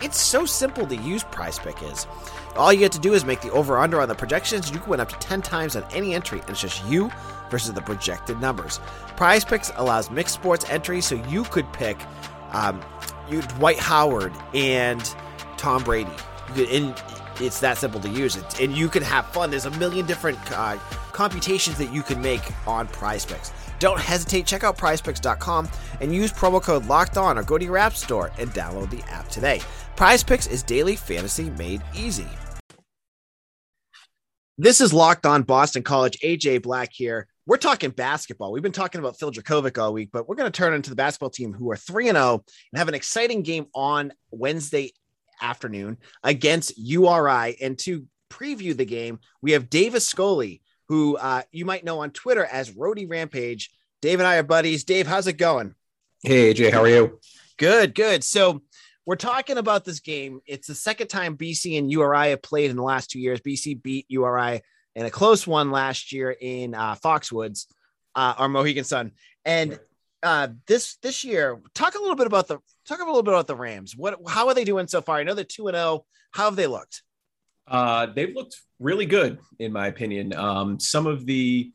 It's 0.02 0.18
so 0.18 0.46
simple 0.46 0.88
to 0.88 0.96
use 0.96 1.24
Prize 1.24 1.60
Pick 1.60 1.84
is. 1.84 2.08
All 2.56 2.74
you 2.74 2.82
have 2.82 2.92
to 2.92 3.00
do 3.00 3.14
is 3.14 3.24
make 3.24 3.42
the 3.42 3.52
over 3.52 3.78
under 3.78 4.02
on 4.02 4.10
the 4.10 4.16
projections. 4.16 4.72
You 4.72 4.80
can 4.80 4.90
win 4.90 5.00
up 5.00 5.10
to 5.10 5.20
10 5.20 5.44
times 5.44 5.76
on 5.76 5.86
any 5.94 6.16
entry, 6.16 6.40
and 6.40 6.50
it's 6.50 6.62
just 6.62 6.84
you 6.88 7.12
versus 7.52 7.74
the 7.74 7.82
projected 7.82 8.40
numbers. 8.42 8.80
Prize 9.16 9.46
Picks 9.46 9.72
allows 9.76 10.10
mixed 10.10 10.34
sports 10.34 10.68
entry, 10.70 11.02
so 11.02 11.16
you 11.28 11.44
could 11.44 11.72
pick 11.74 11.98
um, 12.54 12.82
you, 13.30 13.42
Dwight 13.42 13.78
Howard 13.78 14.34
and 14.54 15.02
Tom 15.58 15.84
Brady. 15.84 16.12
Could, 16.56 16.70
and 16.70 16.96
it's 17.40 17.60
that 17.60 17.78
simple 17.78 18.00
to 18.02 18.10
use 18.10 18.36
it, 18.36 18.60
and 18.60 18.76
you 18.76 18.90
can 18.90 19.04
have 19.04 19.26
fun. 19.28 19.52
There's 19.52 19.66
a 19.66 19.72
million 19.72 20.06
different 20.06 20.40
uh, 20.52 20.78
computations 21.12 21.78
that 21.78 21.94
you 21.94 22.02
can 22.02 22.22
make 22.22 22.42
on 22.68 22.88
Prize 22.88 23.26
Picks. 23.26 23.52
Don't 23.80 24.00
hesitate. 24.00 24.46
Check 24.46 24.64
out 24.64 24.78
PrizePicks.com 24.78 25.68
and 26.02 26.14
use 26.14 26.32
promo 26.32 26.62
code 26.62 26.86
Locked 26.86 27.18
On, 27.18 27.38
or 27.38 27.44
go 27.44 27.58
to 27.58 27.66
your 27.66 27.78
app 27.78 27.94
store 27.94 28.32
and 28.38 28.50
download 28.52 28.92
the 28.92 29.02
app 29.10 29.28
today. 29.30 29.60
Prize 29.96 30.24
Picks 30.24 30.48
is 30.48 30.62
daily 30.62 30.96
fantasy 30.96 31.50
made 31.50 31.82
easy. 31.96 32.28
This 34.58 34.82
is 34.82 34.94
Locked 34.94 35.26
On 35.26 35.42
Boston 35.42 35.82
College. 35.82 36.20
AJ 36.20 36.62
Black 36.62 36.90
here 36.92 37.28
we're 37.46 37.58
talking 37.58 37.90
basketball. 37.90 38.52
We've 38.52 38.64
been 38.64 38.72
talking 38.72 39.00
about 39.00 39.18
Phil 39.18 39.32
Jurkovec 39.32 39.78
all 39.78 39.94
week, 39.94 40.10
but 40.12 40.28
we're 40.28 40.36
going 40.36 40.52
to 40.52 40.58
turn 40.58 40.74
into 40.74 40.90
the 40.90 40.96
basketball 40.96 41.30
team 41.30 41.54
who 41.54 41.72
are 41.72 41.76
3 41.76 42.10
and 42.10 42.18
0 42.18 42.44
and 42.72 42.78
have 42.78 42.88
an 42.88 42.94
exciting 42.94 43.42
game 43.42 43.66
on 43.74 44.14
Wednesday 44.30 44.94
afternoon 45.42 45.98
against 46.24 46.78
URI. 46.78 47.58
And 47.62 47.78
to 47.80 48.06
preview 48.30 48.76
the 48.78 48.86
game, 48.86 49.20
we 49.42 49.52
have 49.54 49.70
Davis 49.70 50.06
Scully, 50.06 50.62
who 50.88 51.18
uh, 51.18 51.42
you 51.52 51.66
might 51.66 51.84
know 51.84 52.02
on 52.02 52.12
Twitter 52.12 52.46
as 52.46 52.76
Rhody 52.76 53.06
Rampage. 53.06 53.72
Dave 54.02 54.20
and 54.20 54.28
I 54.28 54.38
are 54.38 54.44
buddies. 54.44 54.84
Dave, 54.84 55.08
how's 55.08 55.28
it 55.28 55.34
going? 55.34 55.76
Hey, 56.24 56.54
AJ, 56.54 56.72
how 56.72 56.84
are 56.84 56.90
you? 56.90 57.20
Good, 57.58 57.96
good. 57.96 58.24
So 58.24 58.62
we're 59.06 59.16
talking 59.16 59.58
about 59.58 59.84
this 59.84 60.00
game. 60.00 60.42
It's 60.46 60.68
the 60.68 60.76
second 60.76 61.08
time 61.08 61.38
BC 61.38 61.78
and 61.78 61.92
URI 61.92 62.30
have 62.30 62.42
played 62.42 62.70
in 62.70 62.78
the 62.78 62.84
last 62.84 63.10
two 63.10 63.20
years. 63.20 63.42
BC 63.42 63.82
beat 63.82 64.06
URI 64.10 64.62
in 64.96 65.06
a 65.06 65.10
close 65.10 65.48
one 65.48 65.72
last 65.72 66.12
year 66.12 66.36
in 66.40 66.74
uh, 66.74 66.96
Foxwoods, 66.96 67.66
uh, 68.16 68.34
our 68.38 68.50
Mohegan 68.50 68.84
Sun. 68.84 69.12
And 69.46 69.80
uh, 70.24 70.50
this 70.68 70.98
this 70.98 71.24
year, 71.24 71.60
talk 71.74 71.96
a 71.96 72.00
little 72.00 72.16
bit 72.16 72.28
about 72.28 72.48
the 72.48 72.60
talk 72.88 73.00
a 73.00 73.06
little 73.06 73.24
bit 73.24 73.34
about 73.34 73.48
the 73.48 73.56
Rams. 73.56 73.96
What 73.96 74.20
how 74.28 74.48
are 74.48 74.54
they 74.54 74.64
doing 74.64 74.88
so 74.88 75.02
far? 75.02 75.18
I 75.18 75.24
know 75.24 75.34
they're 75.34 75.44
two 75.44 75.68
and 75.68 75.76
zero. 75.76 75.86
Oh. 75.86 76.06
How 76.32 76.46
have 76.46 76.56
they 76.56 76.68
looked? 76.68 77.04
Uh, 77.68 78.08
they've 78.08 78.36
looked 78.36 78.58
really 78.80 79.06
good, 79.06 79.40
in 79.60 79.72
my 79.72 79.88
opinion. 79.88 80.34
Um, 80.34 80.80
some 80.80 81.08
of 81.08 81.26
the 81.26 81.72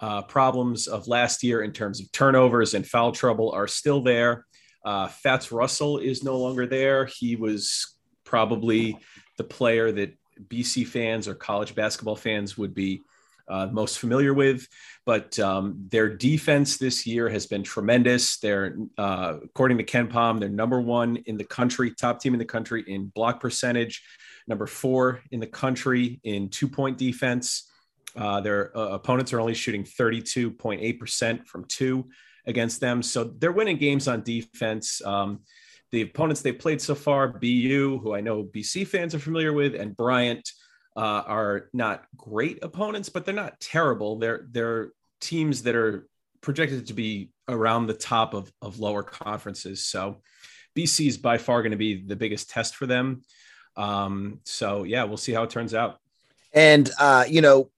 uh, 0.00 0.22
problems 0.22 0.86
of 0.86 1.08
last 1.08 1.42
year 1.42 1.62
in 1.62 1.72
terms 1.72 2.00
of 2.00 2.10
turnovers 2.12 2.74
and 2.74 2.86
foul 2.86 3.12
trouble 3.12 3.50
are 3.52 3.68
still 3.68 4.02
there. 4.02 4.46
Uh, 4.84 5.08
Fats 5.08 5.50
Russell 5.50 5.98
is 5.98 6.22
no 6.22 6.36
longer 6.36 6.66
there. 6.66 7.06
He 7.06 7.36
was 7.36 7.96
probably 8.24 8.98
the 9.38 9.44
player 9.44 9.92
that 9.92 10.16
BC 10.48 10.86
fans 10.86 11.28
or 11.28 11.34
college 11.34 11.74
basketball 11.74 12.16
fans 12.16 12.56
would 12.58 12.74
be 12.74 13.02
uh, 13.48 13.66
most 13.66 13.98
familiar 13.98 14.32
with. 14.32 14.66
But 15.04 15.38
um, 15.38 15.86
their 15.90 16.08
defense 16.08 16.78
this 16.78 17.06
year 17.06 17.28
has 17.28 17.46
been 17.46 17.62
tremendous. 17.62 18.38
They're, 18.38 18.76
uh, 18.96 19.38
according 19.44 19.78
to 19.78 19.84
KenPom, 19.84 20.40
they're 20.40 20.48
number 20.48 20.80
one 20.80 21.16
in 21.26 21.36
the 21.36 21.44
country, 21.44 21.92
top 21.92 22.20
team 22.20 22.34
in 22.34 22.38
the 22.38 22.44
country 22.44 22.84
in 22.86 23.06
block 23.08 23.40
percentage, 23.40 24.02
number 24.46 24.66
four 24.66 25.20
in 25.30 25.40
the 25.40 25.46
country 25.46 26.20
in 26.24 26.48
two 26.48 26.68
point 26.68 26.96
defense. 26.96 27.70
Uh, 28.16 28.40
their 28.40 28.76
uh, 28.76 28.90
opponents 28.90 29.32
are 29.32 29.40
only 29.40 29.54
shooting 29.54 29.82
32.8% 29.84 31.46
from 31.46 31.64
two 31.64 32.08
against 32.46 32.80
them. 32.80 33.02
So 33.02 33.24
they're 33.24 33.52
winning 33.52 33.76
games 33.76 34.06
on 34.06 34.22
defense. 34.22 35.04
Um, 35.04 35.40
the 35.94 36.02
opponents 36.02 36.42
they've 36.42 36.58
played 36.58 36.80
so 36.80 36.94
far, 36.94 37.28
BU, 37.28 38.00
who 38.02 38.14
I 38.14 38.20
know 38.20 38.42
BC 38.42 38.86
fans 38.86 39.14
are 39.14 39.20
familiar 39.20 39.52
with, 39.52 39.74
and 39.74 39.96
Bryant 39.96 40.50
uh, 40.96 41.22
are 41.26 41.70
not 41.72 42.04
great 42.16 42.62
opponents, 42.62 43.08
but 43.08 43.24
they're 43.24 43.34
not 43.34 43.60
terrible. 43.60 44.18
They're 44.18 44.46
they're 44.50 44.90
teams 45.20 45.62
that 45.62 45.76
are 45.76 46.08
projected 46.40 46.88
to 46.88 46.94
be 46.94 47.30
around 47.48 47.86
the 47.86 47.94
top 47.94 48.34
of, 48.34 48.52
of 48.60 48.80
lower 48.80 49.02
conferences. 49.02 49.86
So 49.86 50.20
BC 50.76 51.06
is 51.06 51.16
by 51.16 51.38
far 51.38 51.62
going 51.62 51.70
to 51.70 51.78
be 51.78 52.02
the 52.02 52.16
biggest 52.16 52.50
test 52.50 52.74
for 52.74 52.86
them. 52.86 53.22
Um, 53.76 54.40
so 54.44 54.82
yeah, 54.82 55.04
we'll 55.04 55.16
see 55.16 55.32
how 55.32 55.44
it 55.44 55.50
turns 55.50 55.74
out. 55.74 55.98
And 56.52 56.90
uh, 56.98 57.24
you 57.28 57.40
know, 57.40 57.70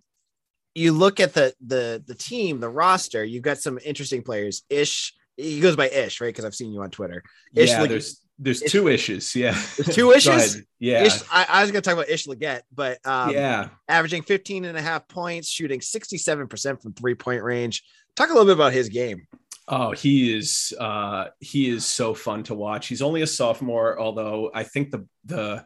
you 0.74 0.92
look 0.92 1.20
at 1.20 1.34
the 1.34 1.54
the 1.60 2.02
the 2.06 2.14
team, 2.14 2.60
the 2.60 2.68
roster. 2.70 3.22
You've 3.22 3.42
got 3.42 3.58
some 3.58 3.78
interesting 3.84 4.22
players. 4.22 4.62
Ish 4.70 5.12
he 5.36 5.60
goes 5.60 5.76
by 5.76 5.88
Ish, 5.88 6.20
right? 6.20 6.28
Because 6.28 6.44
I've 6.44 6.54
seen 6.54 6.72
you 6.72 6.82
on 6.82 6.90
Twitter. 6.90 7.22
Ish, 7.54 7.70
yeah, 7.70 7.86
there's 7.86 8.20
there's 8.38 8.62
Ish, 8.62 8.72
two 8.72 8.88
issues. 8.88 9.34
Yeah. 9.34 9.52
There's 9.76 9.94
two 9.94 10.12
issues. 10.12 10.62
yeah. 10.78 11.04
Ish, 11.04 11.22
I, 11.30 11.46
I, 11.48 11.62
was 11.62 11.70
going 11.70 11.82
to 11.82 11.88
talk 11.88 11.94
about 11.94 12.08
Ish 12.08 12.26
Leggett, 12.26 12.64
but 12.74 12.98
um, 13.06 13.30
yeah, 13.30 13.68
averaging 13.88 14.22
15 14.22 14.64
and 14.64 14.76
a 14.76 14.82
half 14.82 15.08
points, 15.08 15.48
shooting 15.48 15.80
67% 15.80 16.82
from 16.82 16.92
three 16.92 17.14
point 17.14 17.42
range. 17.42 17.82
Talk 18.14 18.30
a 18.30 18.32
little 18.32 18.46
bit 18.46 18.54
about 18.54 18.72
his 18.72 18.88
game. 18.88 19.26
Oh, 19.68 19.90
he 19.90 20.36
is 20.36 20.72
uh 20.78 21.26
he 21.40 21.68
is 21.68 21.84
so 21.84 22.14
fun 22.14 22.44
to 22.44 22.54
watch. 22.54 22.86
He's 22.86 23.02
only 23.02 23.22
a 23.22 23.26
sophomore, 23.26 23.98
although 23.98 24.50
I 24.54 24.62
think 24.62 24.92
the 24.92 25.06
the 25.24 25.64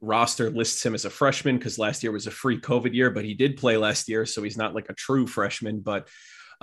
roster 0.00 0.50
lists 0.50 0.84
him 0.84 0.94
as 0.94 1.04
a 1.04 1.10
freshman 1.10 1.58
because 1.58 1.78
last 1.78 2.02
year 2.02 2.12
was 2.12 2.26
a 2.26 2.30
free 2.30 2.58
COVID 2.58 2.94
year, 2.94 3.10
but 3.10 3.24
he 3.24 3.34
did 3.34 3.58
play 3.58 3.76
last 3.76 4.08
year, 4.08 4.24
so 4.24 4.42
he's 4.42 4.56
not 4.56 4.74
like 4.74 4.88
a 4.88 4.94
true 4.94 5.26
freshman. 5.26 5.80
But 5.80 6.08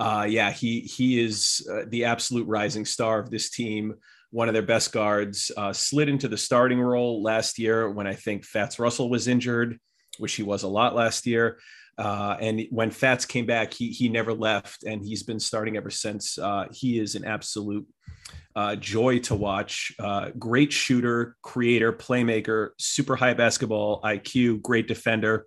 uh, 0.00 0.24
yeah, 0.24 0.50
he 0.50 0.80
he 0.80 1.20
is 1.20 1.66
uh, 1.70 1.82
the 1.88 2.06
absolute 2.06 2.48
rising 2.48 2.86
star 2.86 3.18
of 3.18 3.30
this 3.30 3.50
team. 3.50 3.94
One 4.30 4.48
of 4.48 4.54
their 4.54 4.62
best 4.62 4.92
guards 4.92 5.52
uh, 5.56 5.74
slid 5.74 6.08
into 6.08 6.26
the 6.26 6.38
starting 6.38 6.80
role 6.80 7.22
last 7.22 7.58
year 7.58 7.90
when 7.90 8.06
I 8.06 8.14
think 8.14 8.44
Fats 8.46 8.78
Russell 8.78 9.10
was 9.10 9.28
injured, 9.28 9.78
which 10.16 10.34
he 10.34 10.42
was 10.42 10.62
a 10.62 10.68
lot 10.68 10.94
last 10.94 11.26
year. 11.26 11.58
Uh, 11.98 12.34
and 12.40 12.62
when 12.70 12.90
Fats 12.90 13.26
came 13.26 13.44
back, 13.44 13.74
he 13.74 13.90
he 13.90 14.08
never 14.08 14.32
left, 14.32 14.84
and 14.84 15.04
he's 15.04 15.22
been 15.22 15.40
starting 15.40 15.76
ever 15.76 15.90
since. 15.90 16.38
Uh, 16.38 16.66
he 16.72 16.98
is 16.98 17.14
an 17.14 17.26
absolute 17.26 17.86
uh, 18.56 18.76
joy 18.76 19.18
to 19.18 19.34
watch. 19.34 19.92
Great 20.38 20.72
shooter, 20.72 21.36
creator, 21.42 21.92
playmaker, 21.92 22.70
super 22.78 23.16
high 23.16 23.34
basketball 23.34 24.00
IQ, 24.00 24.62
great 24.62 24.88
defender. 24.88 25.46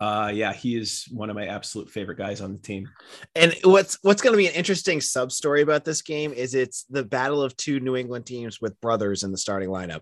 Uh, 0.00 0.30
yeah, 0.34 0.52
he 0.52 0.76
is 0.76 1.06
one 1.10 1.30
of 1.30 1.36
my 1.36 1.46
absolute 1.46 1.88
favorite 1.88 2.18
guys 2.18 2.40
on 2.40 2.52
the 2.52 2.58
team. 2.58 2.88
And 3.34 3.54
what's 3.62 3.98
what's 4.02 4.22
going 4.22 4.32
to 4.32 4.36
be 4.38 4.48
an 4.48 4.54
interesting 4.54 5.00
sub 5.00 5.30
story 5.30 5.62
about 5.62 5.84
this 5.84 6.02
game 6.02 6.32
is 6.32 6.54
it's 6.54 6.84
the 6.90 7.04
battle 7.04 7.42
of 7.42 7.56
two 7.56 7.80
New 7.80 7.96
England 7.96 8.26
teams 8.26 8.60
with 8.60 8.80
brothers 8.80 9.22
in 9.22 9.30
the 9.30 9.38
starting 9.38 9.68
lineup. 9.68 10.00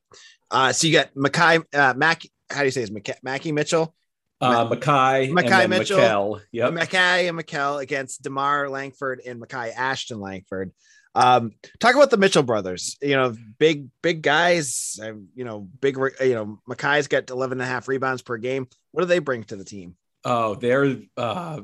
Uh, 0.50 0.72
so 0.72 0.86
you 0.86 0.92
got 0.92 1.14
Makai, 1.14 1.62
uh, 1.74 1.94
Mac. 1.94 2.22
How 2.50 2.60
do 2.60 2.64
you 2.64 2.70
say 2.70 2.80
his 2.82 2.92
Mackie 3.22 3.52
Mitchell? 3.52 3.94
Uh, 4.40 4.68
Makhi, 4.68 5.30
Makhi 5.30 5.68
Mitchell. 5.68 6.40
Yep. 6.50 6.72
Makhi 6.72 7.28
and 7.28 7.38
Makhel 7.38 7.80
against 7.80 8.22
Demar 8.22 8.68
Langford 8.68 9.20
and 9.24 9.40
Makai 9.40 9.72
Ashton 9.72 10.20
Langford. 10.20 10.72
Um, 11.14 11.52
talk 11.78 11.94
about 11.94 12.10
the 12.10 12.16
Mitchell 12.16 12.42
brothers. 12.42 12.96
You 13.02 13.16
know, 13.16 13.34
big, 13.58 13.88
big 14.02 14.22
guys. 14.22 14.98
Uh, 15.02 15.14
you 15.34 15.44
know, 15.44 15.68
big. 15.80 15.96
You 16.20 16.34
know, 16.34 16.58
Makhi's 16.66 17.08
got 17.08 17.30
11 17.30 17.60
and 17.60 17.62
a 17.62 17.66
half 17.66 17.88
rebounds 17.88 18.22
per 18.22 18.36
game. 18.36 18.66
What 18.92 19.02
do 19.02 19.06
they 19.06 19.18
bring 19.18 19.44
to 19.44 19.56
the 19.56 19.64
team? 19.64 19.96
Oh, 20.24 20.54
they're 20.54 20.96
uh, 21.16 21.60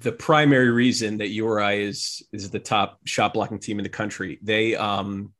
the 0.00 0.12
primary 0.12 0.70
reason 0.70 1.18
that 1.18 1.28
URI 1.28 1.84
is 1.84 2.22
is 2.32 2.50
the 2.50 2.58
top 2.58 3.00
shot 3.04 3.34
blocking 3.34 3.58
team 3.58 3.78
in 3.78 3.84
the 3.84 3.88
country. 3.88 4.38
They, 4.42 4.74
um, 4.74 5.32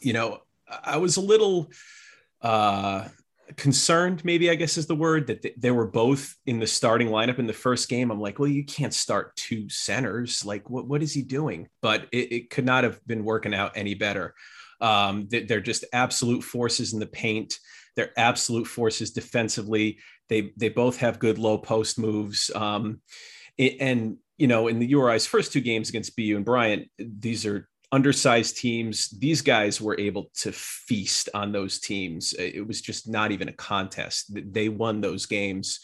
you 0.00 0.12
know, 0.12 0.40
I 0.68 0.98
was 0.98 1.16
a 1.16 1.20
little 1.20 1.70
uh, 2.40 3.08
concerned, 3.56 4.24
maybe 4.24 4.50
I 4.50 4.54
guess 4.54 4.76
is 4.76 4.86
the 4.86 4.94
word, 4.94 5.26
that 5.28 5.60
they 5.60 5.70
were 5.70 5.86
both 5.86 6.36
in 6.46 6.58
the 6.60 6.66
starting 6.66 7.08
lineup 7.08 7.38
in 7.38 7.46
the 7.46 7.52
first 7.52 7.88
game. 7.88 8.10
I'm 8.10 8.20
like, 8.20 8.38
well, 8.38 8.48
you 8.48 8.64
can't 8.64 8.94
start 8.94 9.36
two 9.36 9.68
centers. 9.68 10.44
Like, 10.44 10.68
what, 10.70 10.86
what 10.86 11.02
is 11.02 11.12
he 11.12 11.22
doing? 11.22 11.68
But 11.80 12.06
it, 12.12 12.32
it 12.32 12.50
could 12.50 12.64
not 12.64 12.84
have 12.84 13.04
been 13.06 13.24
working 13.24 13.54
out 13.54 13.72
any 13.76 13.94
better. 13.94 14.34
Um, 14.80 15.28
they're 15.30 15.60
just 15.60 15.84
absolute 15.92 16.42
forces 16.42 16.92
in 16.92 17.00
the 17.00 17.06
paint. 17.06 17.58
They're 17.94 18.18
absolute 18.18 18.66
forces 18.66 19.10
defensively. 19.10 19.98
They 20.28 20.52
they 20.56 20.70
both 20.70 20.96
have 20.98 21.18
good 21.18 21.38
low 21.38 21.58
post 21.58 21.98
moves. 21.98 22.50
Um, 22.54 23.00
and 23.58 24.16
you 24.38 24.48
know, 24.48 24.66
in 24.66 24.78
the 24.80 24.88
URI's 24.88 25.26
first 25.26 25.52
two 25.52 25.60
games 25.60 25.88
against 25.88 26.16
BU 26.16 26.36
and 26.36 26.44
Bryant, 26.44 26.88
these 26.98 27.46
are 27.46 27.68
undersized 27.92 28.56
teams. 28.56 29.10
These 29.10 29.42
guys 29.42 29.80
were 29.80 29.98
able 30.00 30.30
to 30.40 30.50
feast 30.50 31.28
on 31.34 31.52
those 31.52 31.78
teams. 31.78 32.32
It 32.32 32.66
was 32.66 32.80
just 32.80 33.08
not 33.08 33.30
even 33.30 33.48
a 33.48 33.52
contest. 33.52 34.32
They 34.52 34.70
won 34.70 35.00
those 35.00 35.26
games 35.26 35.78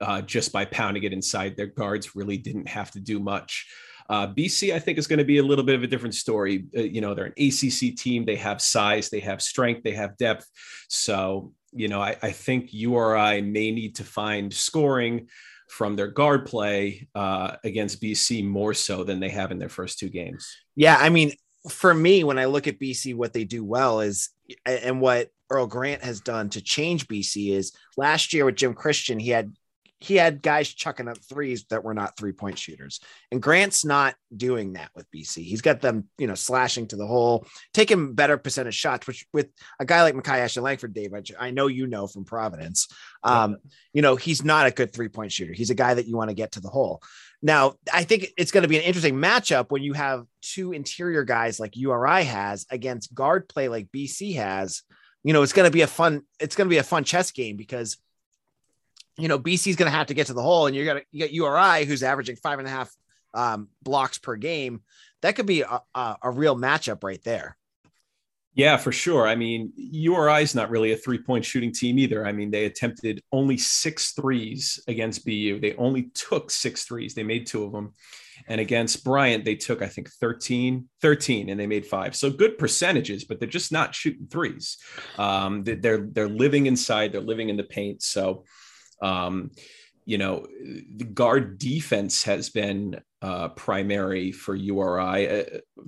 uh, 0.00 0.22
just 0.22 0.52
by 0.52 0.64
pounding 0.64 1.04
it 1.04 1.12
inside. 1.12 1.56
Their 1.56 1.66
guards 1.66 2.16
really 2.16 2.38
didn't 2.38 2.68
have 2.68 2.90
to 2.92 3.00
do 3.00 3.20
much. 3.20 3.66
Uh, 4.08 4.26
BC, 4.26 4.74
I 4.74 4.80
think, 4.80 4.98
is 4.98 5.06
going 5.06 5.20
to 5.20 5.24
be 5.24 5.38
a 5.38 5.42
little 5.42 5.64
bit 5.64 5.76
of 5.76 5.84
a 5.84 5.86
different 5.86 6.14
story. 6.16 6.64
Uh, 6.76 6.80
you 6.80 7.00
know, 7.00 7.14
they're 7.14 7.32
an 7.36 7.46
ACC 7.46 7.94
team. 7.94 8.24
They 8.24 8.36
have 8.36 8.60
size, 8.60 9.08
they 9.08 9.20
have 9.20 9.40
strength, 9.40 9.82
they 9.84 9.92
have 9.92 10.16
depth. 10.16 10.46
So, 10.88 11.52
you 11.72 11.86
know, 11.86 12.00
I, 12.00 12.16
I 12.20 12.32
think 12.32 12.72
URI 12.72 13.42
may 13.42 13.70
need 13.70 13.96
to 13.96 14.04
find 14.04 14.52
scoring 14.52 15.28
from 15.68 15.94
their 15.94 16.08
guard 16.08 16.46
play 16.46 17.06
uh, 17.14 17.54
against 17.62 18.02
BC 18.02 18.44
more 18.44 18.74
so 18.74 19.04
than 19.04 19.20
they 19.20 19.28
have 19.28 19.52
in 19.52 19.60
their 19.60 19.68
first 19.68 20.00
two 20.00 20.08
games. 20.08 20.48
Yeah, 20.74 20.96
I 20.98 21.10
mean, 21.10 21.32
for 21.68 21.92
me, 21.92 22.24
when 22.24 22.38
I 22.38 22.46
look 22.46 22.66
at 22.66 22.80
BC, 22.80 23.14
what 23.14 23.32
they 23.32 23.44
do 23.44 23.64
well 23.64 24.00
is, 24.00 24.30
and 24.64 25.00
what 25.00 25.30
Earl 25.50 25.66
Grant 25.66 26.02
has 26.02 26.20
done 26.20 26.48
to 26.50 26.62
change 26.62 27.08
BC 27.08 27.52
is 27.52 27.72
last 27.96 28.32
year 28.32 28.44
with 28.44 28.56
Jim 28.56 28.74
Christian, 28.74 29.18
he 29.18 29.30
had 29.30 29.52
he 30.00 30.16
had 30.16 30.40
guys 30.40 30.68
chucking 30.68 31.08
up 31.08 31.18
threes 31.18 31.64
that 31.68 31.84
were 31.84 31.94
not 31.94 32.16
three 32.16 32.32
point 32.32 32.58
shooters. 32.58 33.00
And 33.30 33.42
Grant's 33.42 33.84
not 33.84 34.14
doing 34.34 34.72
that 34.72 34.90
with 34.94 35.10
BC. 35.10 35.44
He's 35.44 35.60
got 35.60 35.82
them, 35.82 36.08
you 36.16 36.26
know, 36.26 36.34
slashing 36.34 36.86
to 36.88 36.96
the 36.96 37.06
hole, 37.06 37.46
taking 37.74 38.14
better 38.14 38.38
percentage 38.38 38.74
shots, 38.74 39.06
which 39.06 39.26
with 39.32 39.48
a 39.78 39.84
guy 39.84 40.02
like 40.02 40.14
Makai 40.14 40.38
Ashton 40.38 40.62
Langford, 40.62 40.94
Dave, 40.94 41.12
I 41.38 41.50
know 41.50 41.66
you 41.66 41.86
know 41.86 42.06
from 42.06 42.24
Providence, 42.24 42.88
um, 43.22 43.58
you 43.92 44.00
know, 44.00 44.16
he's 44.16 44.42
not 44.42 44.66
a 44.66 44.70
good 44.70 44.92
three 44.92 45.08
point 45.08 45.32
shooter. 45.32 45.52
He's 45.52 45.70
a 45.70 45.74
guy 45.74 45.94
that 45.94 46.06
you 46.06 46.16
want 46.16 46.30
to 46.30 46.34
get 46.34 46.52
to 46.52 46.60
the 46.60 46.68
hole. 46.68 47.02
Now, 47.42 47.74
I 47.92 48.04
think 48.04 48.28
it's 48.36 48.50
going 48.50 48.62
to 48.62 48.68
be 48.68 48.76
an 48.76 48.82
interesting 48.82 49.16
matchup 49.16 49.70
when 49.70 49.82
you 49.82 49.94
have 49.94 50.24
two 50.42 50.72
interior 50.72 51.24
guys 51.24 51.58
like 51.58 51.76
URI 51.76 52.24
has 52.24 52.66
against 52.70 53.14
guard 53.14 53.48
play 53.48 53.68
like 53.68 53.90
BC 53.92 54.36
has. 54.36 54.82
You 55.24 55.32
know, 55.32 55.42
it's 55.42 55.52
going 55.52 55.68
to 55.68 55.72
be 55.72 55.82
a 55.82 55.86
fun. 55.86 56.22
It's 56.38 56.56
going 56.56 56.66
to 56.68 56.74
be 56.74 56.78
a 56.78 56.82
fun 56.82 57.04
chess 57.04 57.30
game 57.30 57.56
because, 57.56 57.98
you 59.20 59.28
know, 59.28 59.38
BC 59.38 59.68
is 59.68 59.76
going 59.76 59.90
to 59.90 59.96
have 59.96 60.08
to 60.08 60.14
get 60.14 60.28
to 60.28 60.34
the 60.34 60.42
hole, 60.42 60.66
and 60.66 60.74
you're 60.74 60.84
going 60.84 60.98
to 60.98 61.04
you 61.12 61.20
got 61.20 61.32
URI 61.32 61.84
who's 61.84 62.02
averaging 62.02 62.36
five 62.36 62.58
and 62.58 62.66
a 62.68 62.70
half 62.70 62.90
um, 63.34 63.68
blocks 63.82 64.18
per 64.18 64.36
game. 64.36 64.82
That 65.22 65.36
could 65.36 65.46
be 65.46 65.62
a, 65.62 65.80
a, 65.94 66.16
a 66.22 66.30
real 66.30 66.56
matchup 66.56 67.04
right 67.04 67.22
there. 67.24 67.56
Yeah, 68.54 68.76
for 68.78 68.90
sure. 68.90 69.28
I 69.28 69.36
mean, 69.36 69.72
URI 69.76 70.42
is 70.42 70.54
not 70.54 70.70
really 70.70 70.92
a 70.92 70.96
three 70.96 71.18
point 71.18 71.44
shooting 71.44 71.72
team 71.72 71.98
either. 71.98 72.26
I 72.26 72.32
mean, 72.32 72.50
they 72.50 72.64
attempted 72.64 73.22
only 73.30 73.56
six 73.56 74.12
threes 74.12 74.82
against 74.88 75.24
BU. 75.24 75.60
They 75.60 75.74
only 75.74 76.10
took 76.14 76.50
six 76.50 76.84
threes. 76.84 77.14
They 77.14 77.22
made 77.22 77.46
two 77.46 77.64
of 77.64 77.72
them. 77.72 77.94
And 78.48 78.60
against 78.60 79.04
Bryant, 79.04 79.44
they 79.44 79.54
took, 79.54 79.82
I 79.82 79.86
think, 79.86 80.10
13, 80.10 80.88
13, 81.02 81.50
and 81.50 81.60
they 81.60 81.66
made 81.66 81.86
five. 81.86 82.16
So 82.16 82.30
good 82.30 82.58
percentages, 82.58 83.24
but 83.24 83.38
they're 83.38 83.48
just 83.48 83.70
not 83.70 83.94
shooting 83.94 84.26
threes. 84.26 84.78
Um, 85.18 85.62
they're, 85.62 86.08
they're 86.10 86.28
living 86.28 86.66
inside, 86.66 87.12
they're 87.12 87.20
living 87.20 87.50
in 87.50 87.56
the 87.56 87.64
paint. 87.64 88.02
So, 88.02 88.44
um, 89.02 89.50
you 90.04 90.18
know, 90.18 90.46
the 90.96 91.04
guard 91.04 91.58
defense 91.58 92.24
has 92.24 92.50
been 92.50 93.00
uh, 93.22 93.48
primary 93.50 94.32
for 94.32 94.54
URI, 94.54 95.28
uh, 95.28 95.44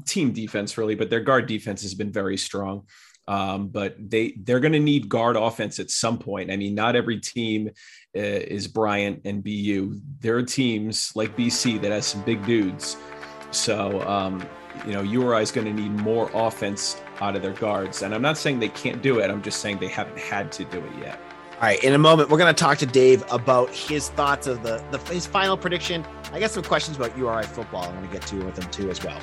team 0.07 0.33
defense 0.33 0.77
really, 0.79 0.95
but 0.95 1.11
their 1.11 1.21
guard 1.21 1.47
defense 1.47 1.83
has 1.83 1.95
been 1.95 2.13
very 2.13 2.37
strong. 2.37 2.87
Um, 3.29 3.69
but 3.69 3.95
they 3.99 4.35
they're 4.43 4.61
going 4.61 4.73
to 4.73 4.81
need 4.81 5.09
guard 5.09 5.37
offense 5.37 5.79
at 5.79 5.91
some 5.91 6.19
point. 6.19 6.51
I 6.51 6.57
mean, 6.57 6.75
not 6.75 6.97
every 6.97 7.21
team 7.21 7.69
uh, 8.17 8.21
is 8.21 8.67
Bryant 8.67 9.23
and 9.25 9.45
BU. 9.45 10.01
There 10.21 10.37
are 10.37 10.43
teams 10.43 11.13
like 11.15 11.37
BC 11.37 11.81
that 11.83 11.93
has 11.93 12.07
some 12.07 12.23
big 12.23 12.45
dudes. 12.45 12.97
So 13.53 14.01
um, 14.03 14.47
you 14.87 14.93
know, 14.93 15.03
URI 15.03 15.43
is 15.43 15.53
going 15.53 15.67
to 15.67 15.73
need 15.73 15.93
more 15.93 16.31
offense 16.35 17.01
out 17.21 17.37
of 17.37 17.43
their 17.43 17.53
guards. 17.53 18.03
And 18.03 18.15
I'm 18.15 18.23
not 18.23 18.37
saying 18.37 18.59
they 18.59 18.69
can't 18.69 19.03
do 19.03 19.21
it. 19.21 19.31
I'm 19.31 19.43
just 19.43 19.61
saying 19.61 19.79
they 19.79 19.89
haven't 19.89 20.19
had 20.19 20.51
to 20.53 20.65
do 20.65 20.79
it 20.79 20.99
yet. 20.99 21.21
All 21.63 21.69
right, 21.69 21.85
in 21.85 21.95
a 21.95 21.99
moment, 21.99 22.29
we're 22.29 22.39
going 22.39 22.53
to 22.53 22.61
talk 22.61 22.79
to 22.79 22.87
Dave 22.87 23.23
about 23.31 23.71
his 23.71 24.09
thoughts 24.09 24.49
of 24.49 24.65
the, 24.65 24.85
the 24.91 24.99
his 25.15 25.29
final 25.29 25.57
prediction. 25.57 26.05
I 26.33 26.41
got 26.41 26.51
some 26.51 26.65
questions 26.65 26.97
about 26.97 27.17
URI 27.17 27.45
football. 27.45 27.85
I 27.85 27.89
want 27.95 28.05
to 28.05 28.13
get 28.13 28.27
to 28.27 28.45
with 28.45 28.59
him 28.59 28.69
too 28.73 28.91
as 28.91 29.05
well. 29.05 29.21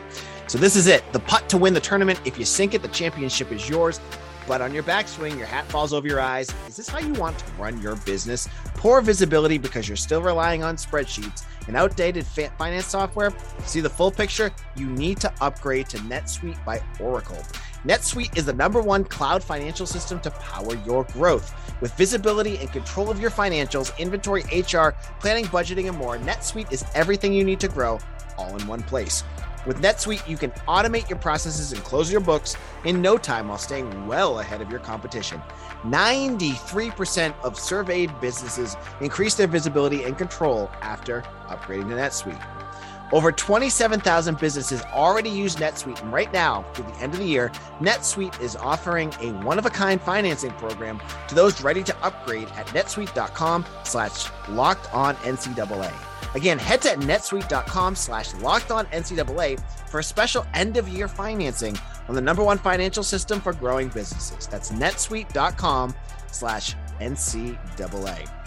So 0.47 0.57
this 0.57 0.77
is 0.77 0.87
it: 0.87 1.03
the 1.11 1.19
putt 1.19 1.49
to 1.49 1.57
win 1.57 1.73
the 1.73 1.81
tournament. 1.81 2.21
If 2.23 2.39
you 2.39 2.45
sink 2.45 2.73
it, 2.73 2.81
the 2.81 2.87
championship 2.87 3.51
is 3.51 3.67
yours. 3.67 3.99
But 4.47 4.61
on 4.61 4.73
your 4.73 4.83
backswing, 4.83 5.37
your 5.37 5.47
hat 5.47 5.65
falls 5.65 5.91
over 5.91 6.07
your 6.07 6.21
eyes. 6.21 6.47
Is 6.65 6.77
this 6.77 6.87
how 6.87 6.99
you 6.99 7.11
want 7.15 7.37
to 7.39 7.45
run 7.57 7.81
your 7.81 7.97
business? 7.97 8.47
Poor 8.73 9.01
visibility 9.01 9.57
because 9.57 9.89
you're 9.89 9.97
still 9.97 10.21
relying 10.21 10.63
on 10.63 10.77
spreadsheets 10.77 11.43
and 11.69 11.77
outdated 11.77 12.25
finance 12.25 12.87
software. 12.87 13.31
See 13.65 13.79
the 13.79 13.89
full 13.89 14.11
picture? 14.11 14.51
You 14.75 14.87
need 14.87 15.21
to 15.21 15.31
upgrade 15.39 15.87
to 15.89 15.97
NetSuite 15.99 16.65
by 16.65 16.81
Oracle. 16.99 17.37
NetSuite 17.85 18.35
is 18.35 18.45
the 18.45 18.53
number 18.53 18.81
one 18.81 19.05
cloud 19.05 19.41
financial 19.41 19.85
system 19.85 20.19
to 20.21 20.31
power 20.31 20.75
your 20.85 21.05
growth. 21.13 21.53
With 21.79 21.93
visibility 21.93 22.57
and 22.57 22.71
control 22.73 23.09
of 23.11 23.21
your 23.21 23.29
financials, 23.29 23.97
inventory, 23.99 24.41
HR, 24.51 24.95
planning, 25.21 25.45
budgeting, 25.45 25.87
and 25.87 25.97
more, 25.97 26.17
NetSuite 26.17 26.73
is 26.73 26.83
everything 26.95 27.33
you 27.33 27.45
need 27.45 27.59
to 27.59 27.67
grow 27.67 27.99
all 28.37 28.57
in 28.57 28.65
one 28.67 28.81
place. 28.81 29.23
With 29.65 29.81
NetSuite, 29.81 30.27
you 30.27 30.37
can 30.37 30.51
automate 30.67 31.09
your 31.09 31.19
processes 31.19 31.73
and 31.73 31.83
close 31.83 32.11
your 32.11 32.21
books 32.21 32.55
in 32.85 33.01
no 33.01 33.17
time 33.17 33.49
while 33.49 33.57
staying 33.57 34.07
well 34.07 34.39
ahead 34.39 34.61
of 34.61 34.69
your 34.69 34.79
competition. 34.79 35.41
93% 35.83 37.33
of 37.43 37.59
surveyed 37.59 38.11
businesses 38.21 38.77
increase 39.01 39.35
their 39.35 39.47
visibility 39.47 40.03
and 40.03 40.17
control 40.17 40.69
after 40.81 41.21
upgrading 41.47 41.89
to 41.89 41.95
NetSuite. 41.95 42.68
Over 43.11 43.31
27,000 43.31 44.37
businesses 44.37 44.83
already 44.93 45.29
use 45.29 45.55
NetSuite, 45.55 46.01
and 46.01 46.13
right 46.13 46.31
now, 46.31 46.63
through 46.73 46.91
the 46.91 46.99
end 46.99 47.13
of 47.13 47.19
the 47.19 47.25
year, 47.25 47.49
NetSuite 47.79 48.39
is 48.39 48.55
offering 48.55 49.11
a 49.19 49.31
one-of-a-kind 49.43 49.99
financing 50.01 50.51
program 50.51 51.01
to 51.27 51.35
those 51.35 51.61
ready 51.61 51.83
to 51.83 52.03
upgrade 52.03 52.47
at 52.49 52.67
netsuite.com 52.67 53.65
slash 53.83 54.29
locked 54.49 54.93
on 54.93 55.15
NCAA. 55.17 55.91
Again, 56.35 56.59
head 56.59 56.81
to 56.83 56.89
netsuite.com 56.89 57.95
slash 57.95 58.33
locked 58.35 58.69
on 58.69 58.85
NCAA 58.87 59.59
for 59.89 59.99
a 59.99 60.03
special 60.03 60.45
end 60.53 60.77
of 60.77 60.87
year 60.87 61.07
financing 61.07 61.75
on 62.07 62.13
the 62.13 62.21
number 62.21 62.43
one 62.43 62.59
financial 62.59 63.03
system 63.03 63.41
for 63.41 63.53
growing 63.53 63.87
businesses. 63.89 64.45
That's 64.45 64.71
netsuite.com 64.71 65.95
slash 66.31 66.75
NCAA. 66.99 68.38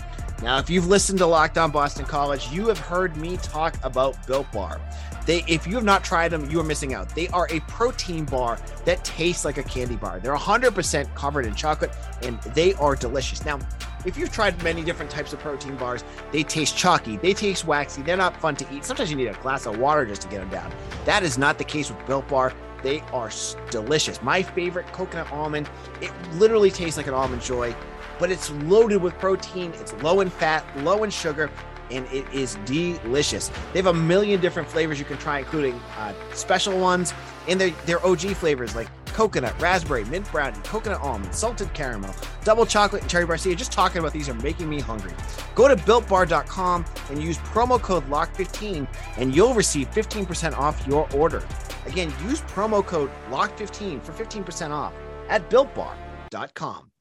Now, 0.43 0.59
if 0.59 0.69
you've 0.69 0.89
listened 0.89 1.21
to 1.21 1.27
Locked 1.27 1.57
On 1.57 1.71
Boston 1.71 2.05
College, 2.05 2.51
you 2.51 2.67
have 2.67 2.79
heard 2.79 3.17
me 3.17 3.37
talk 3.37 3.77
about 3.85 4.27
Built 4.27 4.51
Bar. 4.51 4.81
They, 5.25 5.45
if 5.47 5.69
you 5.69 5.77
have 5.77 5.85
not 5.85 6.03
tried 6.03 6.31
them, 6.31 6.51
you 6.51 6.59
are 6.59 6.65
missing 6.65 6.95
out. 6.95 7.09
They 7.15 7.29
are 7.29 7.47
a 7.53 7.61
protein 7.61 8.25
bar 8.25 8.59
that 8.85 9.05
tastes 9.05 9.45
like 9.45 9.57
a 9.57 9.63
candy 9.63 9.95
bar. 9.95 10.19
They're 10.19 10.35
100% 10.35 11.15
covered 11.15 11.47
in 11.47 11.55
chocolate 11.55 11.93
and 12.23 12.43
they 12.57 12.75
are 12.75 12.97
delicious. 12.97 13.45
Now, 13.45 13.61
if 14.05 14.17
you've 14.17 14.33
tried 14.33 14.61
many 14.65 14.83
different 14.83 15.13
types 15.13 15.33
of 15.33 15.39
protein 15.39 15.77
bars, 15.77 16.03
they 16.33 16.43
taste 16.43 16.77
chalky, 16.77 17.19
they 17.19 17.35
taste 17.35 17.65
waxy, 17.65 18.03
they're 18.03 18.17
not 18.17 18.37
fun 18.41 18.57
to 18.57 18.75
eat. 18.75 18.85
Sometimes 18.85 19.13
you 19.13 19.17
need 19.17 19.29
a 19.29 19.35
glass 19.35 19.65
of 19.67 19.79
water 19.79 20.05
just 20.05 20.23
to 20.23 20.29
get 20.29 20.41
them 20.41 20.51
down. 20.51 20.73
That 21.05 21.23
is 21.23 21.39
not 21.39 21.57
the 21.57 21.65
case 21.65 21.89
with 21.89 22.05
Built 22.05 22.27
Bar. 22.27 22.53
They 22.83 22.99
are 23.13 23.31
delicious. 23.71 24.21
My 24.23 24.43
favorite 24.43 24.89
coconut 24.89 25.31
almond, 25.31 25.71
it 26.01 26.11
literally 26.33 26.73
tastes 26.73 26.97
like 26.97 27.07
an 27.07 27.15
almond 27.15 27.43
joy 27.43 27.77
but 28.23 28.31
it's 28.31 28.53
loaded 28.53 29.03
with 29.03 29.13
protein. 29.15 29.73
It's 29.81 29.93
low 29.95 30.21
in 30.21 30.31
fat, 30.31 30.65
low 30.85 31.03
in 31.03 31.11
sugar, 31.11 31.51
and 31.91 32.07
it 32.13 32.25
is 32.33 32.55
delicious. 32.67 33.51
They 33.73 33.81
have 33.81 33.87
a 33.87 33.93
million 33.93 34.41
different 34.41 34.69
flavors 34.69 35.01
you 35.01 35.05
can 35.05 35.19
try, 35.19 35.41
including 35.41 35.75
uh, 35.99 36.15
special 36.33 36.79
ones 36.79 37.13
and 37.49 37.61
their, 37.61 37.71
their 37.85 38.07
OG 38.07 38.21
flavors 38.37 38.77
like 38.77 38.87
coconut, 39.07 39.61
raspberry, 39.61 40.05
mint 40.05 40.31
brownie, 40.31 40.61
coconut 40.63 41.01
almond, 41.01 41.35
salted 41.35 41.75
caramel, 41.75 42.15
double 42.45 42.65
chocolate, 42.65 43.03
and 43.03 43.11
cherry 43.11 43.27
barcia. 43.27 43.57
Just 43.57 43.73
talking 43.73 43.99
about 43.99 44.13
these 44.13 44.29
are 44.29 44.35
making 44.35 44.71
me 44.71 44.79
hungry. 44.79 45.15
Go 45.57 45.67
to 45.67 45.75
builtbar.com 45.75 46.85
and 47.11 47.21
use 47.21 47.39
promo 47.39 47.83
code 47.83 48.09
LOCK15 48.09 48.87
and 49.17 49.35
you'll 49.35 49.55
receive 49.55 49.91
15% 49.91 50.57
off 50.57 50.87
your 50.87 51.13
order. 51.13 51.43
Again, 51.87 52.15
use 52.23 52.43
promo 52.43 52.87
code 52.87 53.11
LOCK15 53.31 54.01
for 54.01 54.13
15% 54.13 54.71
off 54.71 54.95
at 55.29 55.51
builtbar.com. 55.51 56.92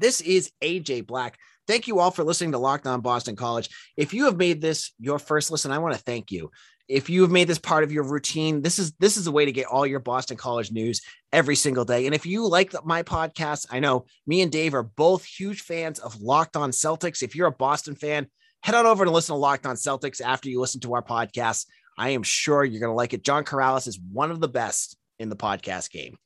This 0.00 0.20
is 0.20 0.50
AJ 0.62 1.06
Black. 1.06 1.38
Thank 1.66 1.88
you 1.88 1.98
all 1.98 2.10
for 2.10 2.22
listening 2.22 2.52
to 2.52 2.58
Locked 2.58 2.86
On 2.86 3.00
Boston 3.00 3.34
College. 3.34 3.70
If 3.96 4.14
you 4.14 4.26
have 4.26 4.36
made 4.36 4.60
this 4.60 4.92
your 4.98 5.18
first 5.18 5.50
listen, 5.50 5.72
I 5.72 5.78
want 5.78 5.94
to 5.94 6.00
thank 6.00 6.30
you. 6.30 6.50
If 6.88 7.10
you 7.10 7.22
have 7.22 7.32
made 7.32 7.48
this 7.48 7.58
part 7.58 7.82
of 7.82 7.90
your 7.90 8.04
routine, 8.04 8.62
this 8.62 8.78
is 8.78 8.92
this 9.00 9.16
is 9.16 9.26
a 9.26 9.32
way 9.32 9.44
to 9.44 9.50
get 9.50 9.66
all 9.66 9.84
your 9.84 9.98
Boston 9.98 10.36
College 10.36 10.70
news 10.70 11.00
every 11.32 11.56
single 11.56 11.84
day. 11.84 12.06
And 12.06 12.14
if 12.14 12.24
you 12.24 12.46
like 12.46 12.72
my 12.84 13.02
podcast, 13.02 13.66
I 13.70 13.80
know 13.80 14.06
me 14.26 14.42
and 14.42 14.52
Dave 14.52 14.74
are 14.74 14.84
both 14.84 15.24
huge 15.24 15.62
fans 15.62 15.98
of 15.98 16.20
Locked 16.20 16.56
On 16.56 16.70
Celtics. 16.70 17.22
If 17.22 17.34
you're 17.34 17.48
a 17.48 17.52
Boston 17.52 17.96
fan, 17.96 18.28
head 18.62 18.76
on 18.76 18.86
over 18.86 19.02
and 19.02 19.12
listen 19.12 19.34
to 19.34 19.38
Locked 19.38 19.66
On 19.66 19.74
Celtics 19.74 20.20
after 20.20 20.48
you 20.48 20.60
listen 20.60 20.80
to 20.82 20.94
our 20.94 21.02
podcast. 21.02 21.66
I 21.98 22.10
am 22.10 22.22
sure 22.22 22.64
you're 22.64 22.80
going 22.80 22.90
to 22.90 22.96
like 22.96 23.14
it. 23.14 23.24
John 23.24 23.44
Karalis 23.44 23.88
is 23.88 23.98
one 24.12 24.30
of 24.30 24.40
the 24.40 24.48
best 24.48 24.96
in 25.18 25.28
the 25.28 25.36
podcast 25.36 25.90
game. 25.90 26.18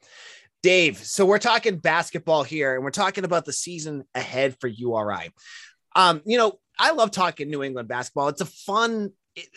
Dave, 0.62 0.98
so 0.98 1.24
we're 1.24 1.38
talking 1.38 1.78
basketball 1.78 2.42
here, 2.42 2.74
and 2.74 2.84
we're 2.84 2.90
talking 2.90 3.24
about 3.24 3.44
the 3.44 3.52
season 3.52 4.04
ahead 4.14 4.56
for 4.60 4.68
URI. 4.68 5.30
Um, 5.96 6.20
you 6.26 6.36
know, 6.36 6.58
I 6.78 6.92
love 6.92 7.10
talking 7.10 7.50
New 7.50 7.62
England 7.62 7.88
basketball. 7.88 8.28
It's 8.28 8.40
a 8.40 8.46
fun. 8.46 9.10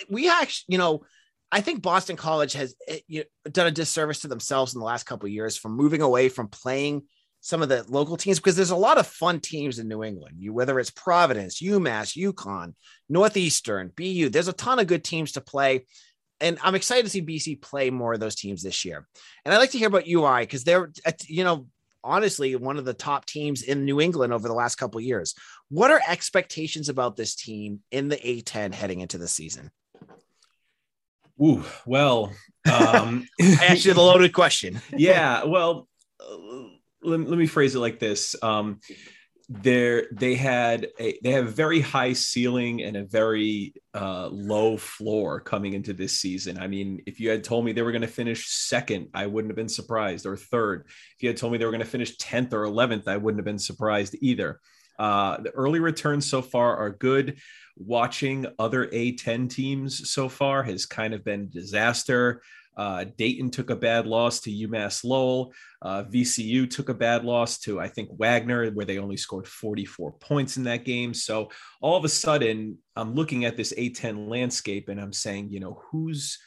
We 0.10 0.30
actually, 0.30 0.74
you 0.74 0.78
know, 0.78 1.04
I 1.52 1.62
think 1.62 1.82
Boston 1.82 2.16
College 2.16 2.54
has 2.54 2.76
eh, 2.88 3.00
you 3.08 3.20
know, 3.20 3.52
done 3.52 3.68
a 3.68 3.72
disservice 3.72 4.22
to 4.22 4.28
themselves 4.28 4.74
in 4.74 4.80
the 4.80 4.86
last 4.86 5.04
couple 5.04 5.30
years 5.30 5.58
from 5.58 5.74
moving 5.74 6.02
away 6.02 6.30
from 6.30 6.48
playing 6.48 7.04
some 7.42 7.62
of 7.62 7.68
the 7.68 7.84
local 7.90 8.16
teams 8.16 8.40
because 8.40 8.56
there's 8.56 8.70
a 8.70 8.76
lot 8.76 8.98
of 8.98 9.06
fun 9.06 9.42
teams 9.42 9.78
in 9.78 9.90
New 9.90 10.04
England. 10.04 10.38
You 10.40 10.54
whether 10.54 10.80
it's 10.80 10.90
Providence, 10.90 11.62
UMass, 11.62 12.18
UConn, 12.18 12.74
Northeastern, 13.10 13.92
BU. 13.96 14.30
There's 14.30 14.48
a 14.48 14.54
ton 14.54 14.80
of 14.80 14.88
good 14.88 15.04
teams 15.04 15.34
to 15.34 15.42
play 15.42 15.86
and 16.40 16.58
I'm 16.64 16.76
excited 16.76 17.04
to 17.04 17.10
see 17.10 17.22
BC 17.22 17.62
play 17.62 17.90
more 17.90 18.14
of 18.14 18.20
those 18.20 18.36
teams 18.36 18.64
this 18.64 18.84
year. 18.86 19.08
And 19.46 19.54
I'd 19.54 19.60
like 19.60 19.72
to 19.72 19.78
hear 19.78 19.88
about 19.88 20.08
UI 20.08 20.42
because 20.42 20.64
they're, 20.64 20.92
you 21.28 21.44
know, 21.44 21.68
honestly 22.04 22.56
one 22.56 22.78
of 22.78 22.86
the 22.86 22.94
top 22.94 23.26
teams 23.26 23.62
in 23.62 23.86
New 23.86 24.02
England 24.02 24.34
over 24.34 24.48
the 24.48 24.54
last 24.54 24.76
couple 24.76 25.00
years. 25.00 25.36
What 25.70 25.92
are 25.92 26.02
expectations 26.08 26.90
about 26.90 27.16
this 27.16 27.36
team 27.36 27.80
in 27.92 28.10
the 28.10 28.18
A10 28.18 28.74
heading 28.74 29.00
into 29.00 29.18
the 29.18 29.28
season? 29.28 29.72
Ooh, 31.42 31.64
well, 31.86 32.32
um, 32.72 33.28
I 33.42 33.68
asked 33.70 33.86
you 33.86 33.94
the 33.94 34.02
loaded 34.02 34.34
question. 34.34 34.82
yeah, 34.96 35.44
well, 35.46 35.88
uh, 36.20 36.38
let, 37.02 37.22
let, 37.22 37.40
me 37.40 37.48
phrase 37.48 37.74
it 37.74 37.80
like 37.80 38.00
this. 38.00 38.36
Um, 38.44 38.80
there 39.50 40.08
they 40.12 40.36
had 40.36 40.88
a 41.00 41.20
they 41.22 41.32
have 41.32 41.48
a 41.48 41.52
very 41.52 41.82
high 41.82 42.14
ceiling 42.14 42.82
and 42.82 42.96
a 42.96 43.04
very 43.04 43.74
uh, 43.94 44.28
low 44.28 44.78
floor 44.78 45.42
coming 45.42 45.74
into 45.74 45.94
this 45.94 46.20
season. 46.20 46.58
I 46.58 46.68
mean, 46.68 47.02
if 47.06 47.20
you 47.20 47.30
had 47.30 47.44
told 47.44 47.66
me 47.66 47.74
they 47.74 47.82
were 47.82 47.92
going 47.92 48.02
to 48.02 48.08
finish 48.08 48.50
second, 48.50 49.10
I 49.14 49.28
wouldn't 49.28 49.52
have 49.52 49.58
been 49.58 49.70
surprised, 49.70 50.26
or 50.26 50.38
third. 50.38 50.86
If 50.88 51.24
you 51.24 51.30
had 51.30 51.38
told 51.38 51.52
me 51.52 51.58
they 51.58 51.66
were 51.66 51.72
going 51.72 51.82
to 51.82 51.86
finish 51.86 52.18
tenth 52.18 52.54
or 52.54 52.64
eleventh, 52.64 53.08
I 53.08 53.18
wouldn't 53.18 53.40
have 53.40 53.46
been 53.46 53.60
surprised 53.60 54.16
either. 54.22 54.62
Uh, 54.98 55.38
the 55.42 55.52
early 55.52 55.80
returns 55.80 56.30
so 56.30 56.42
far 56.42 56.78
are 56.78 56.92
good. 56.92 57.38
Watching 57.76 58.46
other 58.60 58.88
A10 58.88 59.50
teams 59.50 60.10
so 60.12 60.30
far 60.30 60.64
has 60.64 60.86
kind 60.86 61.14
of 61.14 61.26
been 61.26 61.50
disaster. 61.50 62.42
Uh, 62.76 63.06
Dayton 63.18 63.52
took 63.52 63.70
a 63.70 63.76
bad 63.76 64.06
loss 64.06 64.40
to 64.42 64.52
UMass 64.52 65.04
Lowell. 65.04 65.54
Uh, 65.82 66.04
VCU 66.04 66.70
took 66.70 66.90
a 66.90 66.94
bad 66.94 67.24
loss 67.24 67.60
to, 67.60 67.80
I 67.80 67.88
think, 67.88 68.10
Wagner, 68.18 68.70
where 68.72 68.86
they 68.86 68.98
only 68.98 69.18
scored 69.18 69.48
44 69.48 70.14
points 70.14 70.58
in 70.58 70.64
that 70.64 70.86
game. 70.86 71.14
So 71.14 71.50
all 71.82 71.98
of 71.98 72.06
a 72.06 72.10
sudden, 72.10 72.78
I'm 72.96 73.14
looking 73.14 73.46
at 73.46 73.58
this 73.58 73.74
A10 73.74 74.28
landscape 74.30 74.90
and 74.90 75.00
I'm 75.00 75.14
saying, 75.14 75.50
you 75.52 75.60
know, 75.60 75.82
who's 75.90 76.40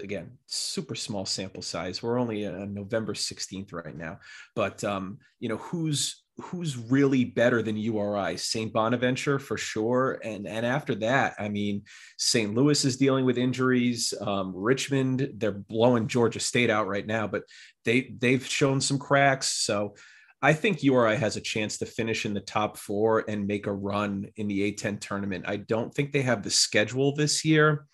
again 0.00 0.30
super 0.46 0.94
small 0.94 1.26
sample 1.26 1.62
size 1.62 2.02
we're 2.02 2.18
only 2.18 2.46
on 2.46 2.72
november 2.72 3.14
16th 3.14 3.72
right 3.72 3.96
now 3.96 4.18
but 4.54 4.82
um 4.84 5.18
you 5.40 5.48
know 5.48 5.58
who's 5.58 6.22
who's 6.40 6.76
really 6.76 7.24
better 7.24 7.62
than 7.62 7.76
URI? 7.76 8.36
St. 8.36 8.72
Bonaventure 8.72 9.38
for 9.38 9.56
sure. 9.56 10.18
And 10.24 10.46
and 10.46 10.64
after 10.64 10.94
that, 10.96 11.34
I 11.38 11.48
mean, 11.48 11.82
St. 12.16 12.54
Louis 12.54 12.84
is 12.84 12.96
dealing 12.96 13.24
with 13.24 13.38
injuries. 13.38 14.14
Um, 14.20 14.52
Richmond, 14.54 15.30
they're 15.36 15.52
blowing 15.52 16.08
Georgia 16.08 16.40
State 16.40 16.70
out 16.70 16.88
right 16.88 17.06
now, 17.06 17.26
but 17.26 17.42
they 17.84 18.14
they've 18.18 18.44
shown 18.44 18.80
some 18.80 18.98
cracks. 18.98 19.48
So 19.48 19.94
I 20.40 20.54
think 20.54 20.82
URI 20.82 21.16
has 21.16 21.36
a 21.36 21.40
chance 21.40 21.78
to 21.78 21.86
finish 21.86 22.26
in 22.26 22.34
the 22.34 22.40
top 22.40 22.76
four 22.76 23.24
and 23.28 23.46
make 23.46 23.66
a 23.66 23.72
run 23.72 24.28
in 24.36 24.48
the 24.48 24.72
A10 24.72 25.00
tournament. 25.00 25.44
I 25.46 25.56
don't 25.56 25.94
think 25.94 26.10
they 26.10 26.22
have 26.22 26.42
the 26.42 26.50
schedule 26.50 27.14
this 27.14 27.44
year. 27.44 27.86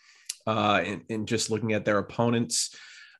Uh, 0.48 0.80
and, 0.82 1.02
and 1.10 1.28
just 1.28 1.50
looking 1.50 1.74
at 1.74 1.84
their 1.84 1.98
opponents, 1.98 2.74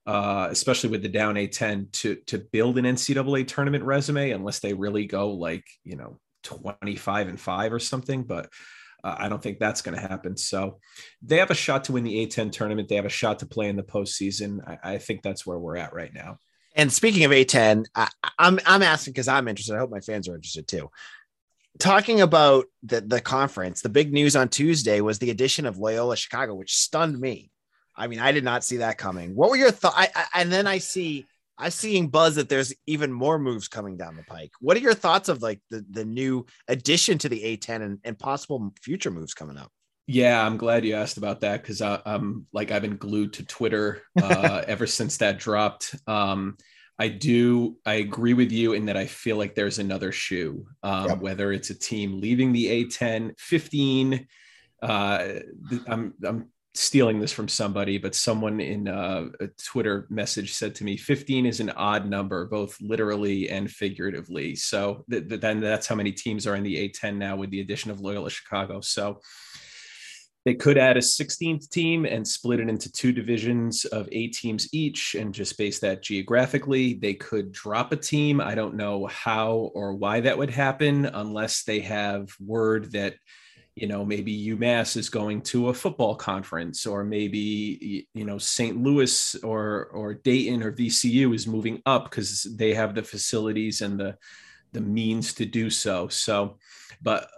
uh, 0.07 0.49
especially 0.51 0.89
with 0.89 1.03
the 1.03 1.11
down 1.11 1.35
A10 1.35 1.93
to 1.93 2.17
to 2.29 2.39
build 2.39 2.79
an 2.79 2.87
NCAA 2.87 3.47
tournament 3.47 3.85
resume 3.85 4.31
unless 4.31 4.61
they 4.61 4.73
really 4.73 5.05
go 5.05 5.33
like 5.33 5.65
you 5.85 5.97
know 5.97 6.19
25 6.45 7.29
and 7.29 7.39
five 7.39 7.75
or 7.75 7.81
something. 7.81 8.23
But 8.23 8.49
uh, 9.05 9.17
I 9.19 9.29
don't 9.29 9.43
think 9.43 9.59
that's 9.59 9.83
going 9.83 9.95
to 9.95 10.09
happen. 10.09 10.39
So 10.39 10.79
they 11.21 11.37
have 11.37 11.51
a 11.51 11.55
shot 11.55 11.85
to 11.85 11.93
win 11.93 12.05
the 12.05 12.27
A10 12.27 12.51
tournament. 12.51 12.89
They 12.89 12.97
have 12.97 13.05
a 13.05 13.11
shot 13.11 13.41
to 13.41 13.47
play 13.47 13.69
in 13.69 13.77
the 13.77 13.83
postseason. 13.83 14.67
I, 14.67 14.95
I 14.95 14.99
think 14.99 15.21
that's 15.21 15.45
where 15.45 15.59
we're 15.59 15.77
at 15.77 15.93
right 15.93 16.15
now. 16.15 16.39
And 16.75 16.91
speaking 16.91 17.27
of 17.27 17.31
A10, 17.31 17.85
I, 17.95 18.09
I'm 18.39 18.59
I'm 18.65 18.83
asking 18.83 19.13
because 19.13 19.29
I'm 19.29 19.49
interested. 19.49 19.75
I 19.75 19.81
hope 19.81 19.91
my 19.91 20.01
fans 20.01 20.31
are 20.31 20.35
interested 20.35 20.67
too 20.67 20.89
talking 21.79 22.21
about 22.21 22.67
the 22.83 23.01
the 23.01 23.21
conference, 23.21 23.83
the 23.83 23.89
big 23.89 24.13
news 24.13 24.37
on 24.37 24.49
Tuesday 24.49 25.01
was 25.01 25.19
the 25.19 25.31
addition 25.31 25.67
of 25.67 25.79
Loyola 25.79 26.17
Chicago, 26.17 26.55
which 26.55 26.77
stunned 26.77 27.19
me. 27.19 27.51
I 27.97 28.07
mean, 28.07 28.21
I 28.21 28.33
did 28.33 28.45
not 28.45 28.65
see 28.65 28.79
that 28.79 28.97
coming. 28.97 29.35
What 29.35 29.51
were 29.51 29.57
your 29.57 29.73
thoughts? 29.73 30.09
And 30.33 30.53
then 30.53 30.69
I 30.69 30.79
see, 30.79 31.27
I'm 31.59 31.73
seeing 31.73 32.09
buzz 32.09 32.37
that 32.37 32.49
there's 32.49 32.73
even 32.87 33.13
more 33.13 33.41
moves 33.41 33.67
coming 33.67 33.97
down 33.97 34.17
the 34.17 34.23
pike. 34.23 34.53
What 34.61 34.77
are 34.77 34.81
your 34.81 34.95
thoughts 34.95 35.29
of 35.29 35.43
like 35.43 35.61
the, 35.71 35.85
the 35.91 36.05
new 36.05 36.47
addition 36.69 37.19
to 37.19 37.29
the 37.29 37.41
A10 37.57 37.83
and, 37.83 37.99
and 38.05 38.17
possible 38.17 38.73
future 38.83 39.11
moves 39.11 39.35
coming 39.35 39.57
up? 39.57 39.73
Yeah, 40.07 40.45
I'm 40.47 40.57
glad 40.57 40.85
you 40.85 40.95
asked 40.95 41.19
about 41.19 41.41
that 41.41 41.61
because 41.61 41.83
I'm 41.83 42.47
like 42.53 42.71
I've 42.71 42.83
been 42.83 42.97
glued 42.97 43.35
to 43.35 43.45
Twitter 43.45 44.03
uh, 44.21 44.63
ever 44.69 44.87
since 44.87 45.19
that 45.19 45.39
dropped. 45.39 45.95
Um, 46.07 46.57
I 46.99 47.09
do. 47.09 47.77
I 47.87 47.95
agree 47.95 48.35
with 48.35 48.51
you 48.51 48.73
in 48.73 48.87
that 48.87 48.97
I 48.97 49.07
feel 49.07 49.37
like 49.37 49.55
there's 49.55 49.79
another 49.79 50.11
shoe, 50.11 50.67
um, 50.83 51.09
yep. 51.09 51.19
whether 51.21 51.53
it's 51.53 51.71
a 51.71 51.79
team 51.79 52.21
leaving 52.21 52.53
the 52.53 52.85
A10, 52.85 53.39
15. 53.39 54.27
Uh, 54.83 55.29
I'm 55.87 56.15
I'm 56.25 56.51
stealing 56.75 57.19
this 57.19 57.33
from 57.33 57.49
somebody, 57.49 57.99
but 57.99 58.15
someone 58.15 58.61
in 58.61 58.89
uh, 58.89 59.27
a 59.41 59.49
Twitter 59.65 60.07
message 60.11 60.53
said 60.53 60.75
to 60.77 60.85
me, 60.85 60.97
15 60.97 61.47
is 61.47 61.61
an 61.61 61.71
odd 61.71 62.09
number, 62.09 62.47
both 62.47 62.81
literally 62.81 63.49
and 63.51 63.71
figuratively. 63.71 64.55
So 64.55 65.05
th- 65.11 65.25
then 65.29 65.61
that's 65.61 65.87
how 65.87 65.97
many 65.97 66.13
teams 66.13 66.47
are 66.47 66.55
in 66.55 66.63
the 66.63 66.89
A10 66.89 67.17
now 67.17 67.37
with 67.37 67.51
the 67.51 67.61
addition 67.61 67.91
of 67.91 68.01
Loyola 68.01 68.31
Chicago. 68.31 68.81
So 68.81 69.21
they 70.49 70.55
could 70.55 70.79
add 70.79 70.97
a 70.97 71.01
16th 71.01 71.69
team 71.69 72.07
and 72.07 72.27
split 72.27 72.59
it 72.59 72.71
into 72.71 72.91
two 72.91 73.13
divisions 73.13 73.85
of 73.85 74.09
eight 74.13 74.33
teams 74.33 74.67
each 74.73 75.15
and 75.15 75.35
just 75.35 75.59
base 75.59 75.79
that 75.81 76.03
geographically. 76.03 76.95
They 76.95 77.13
could 77.13 77.53
drop 77.53 77.93
a 77.93 77.97
team. 77.97 78.41
I 78.41 78.55
don't 78.55 78.75
know 78.75 79.05
how 79.09 79.71
or 79.75 79.93
why 79.93 80.21
that 80.21 80.39
would 80.39 80.49
happen 80.49 81.05
unless 81.05 81.65
they 81.65 81.81
have 81.81 82.35
word 82.41 82.93
that 82.93 83.17
you 83.75 83.87
know 83.87 84.07
maybe 84.07 84.49
UMass 84.49 84.97
is 84.97 85.11
going 85.11 85.43
to 85.43 85.69
a 85.69 85.75
football 85.75 86.15
conference 86.15 86.87
or 86.87 87.05
maybe 87.05 88.09
you 88.15 88.25
know 88.25 88.39
St. 88.39 88.83
Louis 88.83 89.35
or 89.45 89.91
or 89.93 90.15
Dayton 90.15 90.63
or 90.63 90.73
VCU 90.73 91.35
is 91.35 91.47
moving 91.47 91.83
up 91.85 92.05
because 92.05 92.45
they 92.57 92.73
have 92.73 92.95
the 92.95 93.03
facilities 93.03 93.83
and 93.83 94.01
the 94.01 94.17
the 94.73 94.81
means 94.81 95.35
to 95.35 95.45
do 95.45 95.69
so. 95.69 96.09
So 96.09 96.57
but 97.03 97.29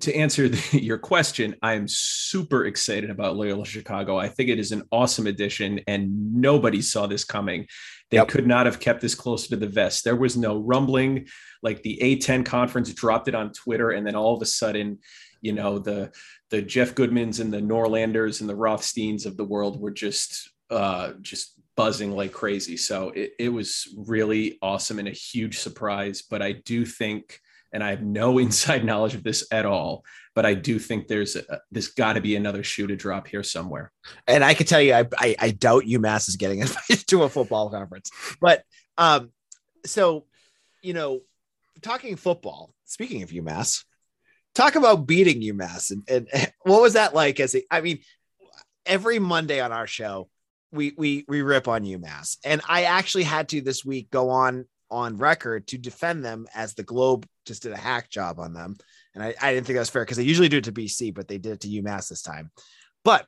to 0.00 0.14
answer 0.14 0.48
the, 0.48 0.80
your 0.80 0.98
question, 0.98 1.56
I 1.62 1.74
am 1.74 1.86
super 1.88 2.66
excited 2.66 3.10
about 3.10 3.36
Loyola 3.36 3.64
Chicago. 3.64 4.18
I 4.18 4.28
think 4.28 4.48
it 4.48 4.58
is 4.58 4.72
an 4.72 4.82
awesome 4.90 5.26
addition, 5.26 5.80
and 5.86 6.34
nobody 6.34 6.82
saw 6.82 7.06
this 7.06 7.24
coming. 7.24 7.66
They 8.10 8.16
yep. 8.16 8.28
could 8.28 8.46
not 8.46 8.66
have 8.66 8.80
kept 8.80 9.00
this 9.00 9.14
closer 9.14 9.50
to 9.50 9.56
the 9.56 9.68
vest. 9.68 10.04
There 10.04 10.16
was 10.16 10.36
no 10.36 10.58
rumbling. 10.58 11.28
Like 11.62 11.82
the 11.82 11.98
A10 12.02 12.44
conference 12.44 12.92
dropped 12.92 13.28
it 13.28 13.34
on 13.34 13.52
Twitter, 13.52 13.90
and 13.90 14.06
then 14.06 14.16
all 14.16 14.34
of 14.34 14.42
a 14.42 14.46
sudden, 14.46 14.98
you 15.42 15.52
know 15.52 15.78
the 15.78 16.12
the 16.50 16.60
Jeff 16.60 16.94
Goodmans 16.94 17.40
and 17.40 17.52
the 17.52 17.60
Norlanders 17.60 18.40
and 18.40 18.50
the 18.50 18.56
Rothsteins 18.56 19.24
of 19.24 19.36
the 19.36 19.44
world 19.44 19.80
were 19.80 19.90
just 19.90 20.50
uh, 20.70 21.12
just 21.22 21.54
buzzing 21.76 22.12
like 22.12 22.32
crazy. 22.32 22.76
So 22.76 23.10
it, 23.10 23.32
it 23.38 23.48
was 23.48 23.88
really 23.96 24.58
awesome 24.60 24.98
and 24.98 25.08
a 25.08 25.12
huge 25.12 25.58
surprise. 25.58 26.22
But 26.22 26.42
I 26.42 26.52
do 26.52 26.84
think, 26.84 27.40
and 27.72 27.82
I 27.82 27.90
have 27.90 28.02
no 28.02 28.38
inside 28.44 28.84
knowledge 28.84 29.14
of 29.14 29.22
this 29.22 29.46
at 29.52 29.66
all, 29.66 30.04
but 30.34 30.46
I 30.46 30.54
do 30.54 30.78
think 30.78 31.08
there's 31.08 31.36
a, 31.36 31.60
there's 31.70 31.88
got 31.88 32.14
to 32.14 32.20
be 32.20 32.36
another 32.36 32.62
shoe 32.62 32.86
to 32.86 32.96
drop 32.96 33.26
here 33.26 33.42
somewhere. 33.42 33.92
And 34.26 34.44
I 34.44 34.54
can 34.54 34.66
tell 34.66 34.80
you, 34.80 34.94
I, 34.94 35.06
I, 35.18 35.36
I 35.38 35.50
doubt 35.50 35.84
UMass 35.84 36.28
is 36.28 36.36
getting 36.36 36.60
invited 36.60 37.06
to 37.08 37.24
a 37.24 37.28
football 37.28 37.70
conference. 37.70 38.10
But 38.40 38.62
um, 38.98 39.30
so 39.84 40.26
you 40.82 40.94
know, 40.94 41.20
talking 41.82 42.16
football. 42.16 42.74
Speaking 42.84 43.22
of 43.22 43.30
UMass, 43.30 43.84
talk 44.54 44.74
about 44.74 45.06
beating 45.06 45.40
UMass 45.42 45.90
and, 45.90 46.02
and, 46.08 46.28
and 46.32 46.52
what 46.62 46.82
was 46.82 46.94
that 46.94 47.14
like 47.14 47.40
as 47.40 47.54
a, 47.54 47.62
I 47.70 47.80
mean 47.80 48.00
every 48.84 49.18
Monday 49.18 49.60
on 49.60 49.72
our 49.72 49.86
show 49.86 50.28
we 50.72 50.92
we 50.96 51.24
we 51.28 51.42
rip 51.42 51.68
on 51.68 51.84
UMass 51.84 52.36
and 52.44 52.60
I 52.68 52.84
actually 52.84 53.24
had 53.24 53.48
to 53.50 53.60
this 53.60 53.84
week 53.84 54.10
go 54.10 54.30
on 54.30 54.66
on 54.90 55.16
record 55.16 55.68
to 55.68 55.78
defend 55.78 56.24
them 56.24 56.46
as 56.54 56.74
the 56.74 56.82
Globe 56.82 57.26
just 57.46 57.62
did 57.62 57.72
a 57.72 57.76
hack 57.76 58.10
job 58.10 58.38
on 58.38 58.52
them 58.52 58.76
and 59.14 59.22
I, 59.22 59.34
I 59.40 59.52
didn't 59.52 59.66
think 59.66 59.74
that 59.74 59.80
was 59.80 59.90
fair 59.90 60.02
because 60.02 60.16
they 60.16 60.22
usually 60.24 60.48
do 60.48 60.58
it 60.58 60.64
to 60.64 60.72
BC 60.72 61.14
but 61.14 61.28
they 61.28 61.38
did 61.38 61.52
it 61.52 61.60
to 61.60 61.68
UMass 61.68 62.08
this 62.08 62.22
time 62.22 62.50
but 63.04 63.26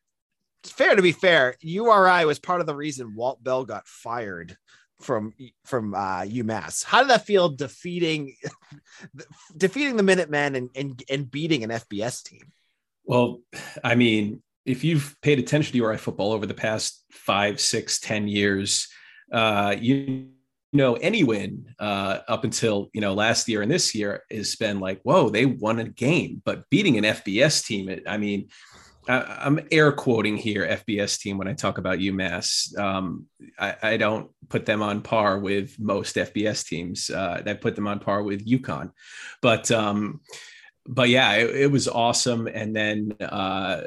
it's 0.62 0.72
fair 0.72 0.94
to 0.94 1.02
be 1.02 1.12
fair 1.12 1.56
URI 1.60 2.24
was 2.24 2.38
part 2.38 2.60
of 2.60 2.66
the 2.66 2.74
reason 2.74 3.14
Walt 3.14 3.42
Bell 3.42 3.64
got 3.64 3.86
fired 3.86 4.56
from 5.02 5.34
from 5.64 5.94
uh, 5.94 6.22
UMass. 6.22 6.84
How 6.84 7.00
did 7.00 7.10
that 7.10 7.26
feel 7.26 7.50
defeating 7.50 8.34
defeating 9.56 9.96
the 9.96 10.02
Minutemen 10.02 10.54
and, 10.54 10.70
and 10.74 11.02
and 11.10 11.30
beating 11.30 11.64
an 11.64 11.70
FBS 11.70 12.22
team? 12.22 12.52
Well, 13.04 13.40
I 13.82 13.94
mean, 13.94 14.42
if 14.64 14.84
you've 14.84 15.16
paid 15.22 15.38
attention 15.38 15.72
to 15.72 15.78
URI 15.78 15.98
football 15.98 16.32
over 16.32 16.46
the 16.46 16.54
past 16.54 17.04
five, 17.10 17.60
six, 17.60 18.00
ten 18.00 18.28
years, 18.28 18.88
uh, 19.32 19.74
you 19.78 20.28
know 20.72 20.94
any 20.94 21.22
win 21.24 21.74
uh, 21.78 22.18
up 22.28 22.44
until 22.44 22.88
you 22.92 23.00
know 23.00 23.14
last 23.14 23.48
year 23.48 23.62
and 23.62 23.70
this 23.70 23.94
year 23.94 24.22
has 24.30 24.56
been 24.56 24.80
like, 24.80 25.00
whoa, 25.02 25.28
they 25.28 25.46
won 25.46 25.78
a 25.78 25.88
game, 25.88 26.42
but 26.44 26.68
beating 26.70 26.98
an 26.98 27.04
FBS 27.04 27.64
team, 27.64 27.88
it, 27.88 28.04
I 28.06 28.16
mean, 28.16 28.48
I, 29.08 29.46
am 29.46 29.60
air 29.70 29.92
quoting 29.92 30.36
here 30.36 30.66
FBS 30.66 31.20
team 31.20 31.38
when 31.38 31.48
I 31.48 31.54
talk 31.54 31.78
about 31.78 31.98
UMass. 31.98 32.78
Um, 32.78 33.26
I, 33.58 33.76
I, 33.82 33.96
don't 33.96 34.30
put 34.48 34.64
them 34.64 34.82
on 34.82 35.02
par 35.02 35.38
with 35.38 35.78
most 35.78 36.16
FBS 36.16 36.66
teams. 36.66 37.10
Uh, 37.10 37.42
I 37.44 37.54
put 37.54 37.74
them 37.74 37.88
on 37.88 37.98
par 37.98 38.22
with 38.22 38.46
UConn, 38.46 38.92
but 39.40 39.70
um, 39.70 40.20
but 40.86 41.08
yeah, 41.08 41.32
it, 41.32 41.54
it 41.54 41.70
was 41.70 41.88
awesome. 41.88 42.46
And 42.46 42.74
then 42.74 43.12
uh, 43.20 43.82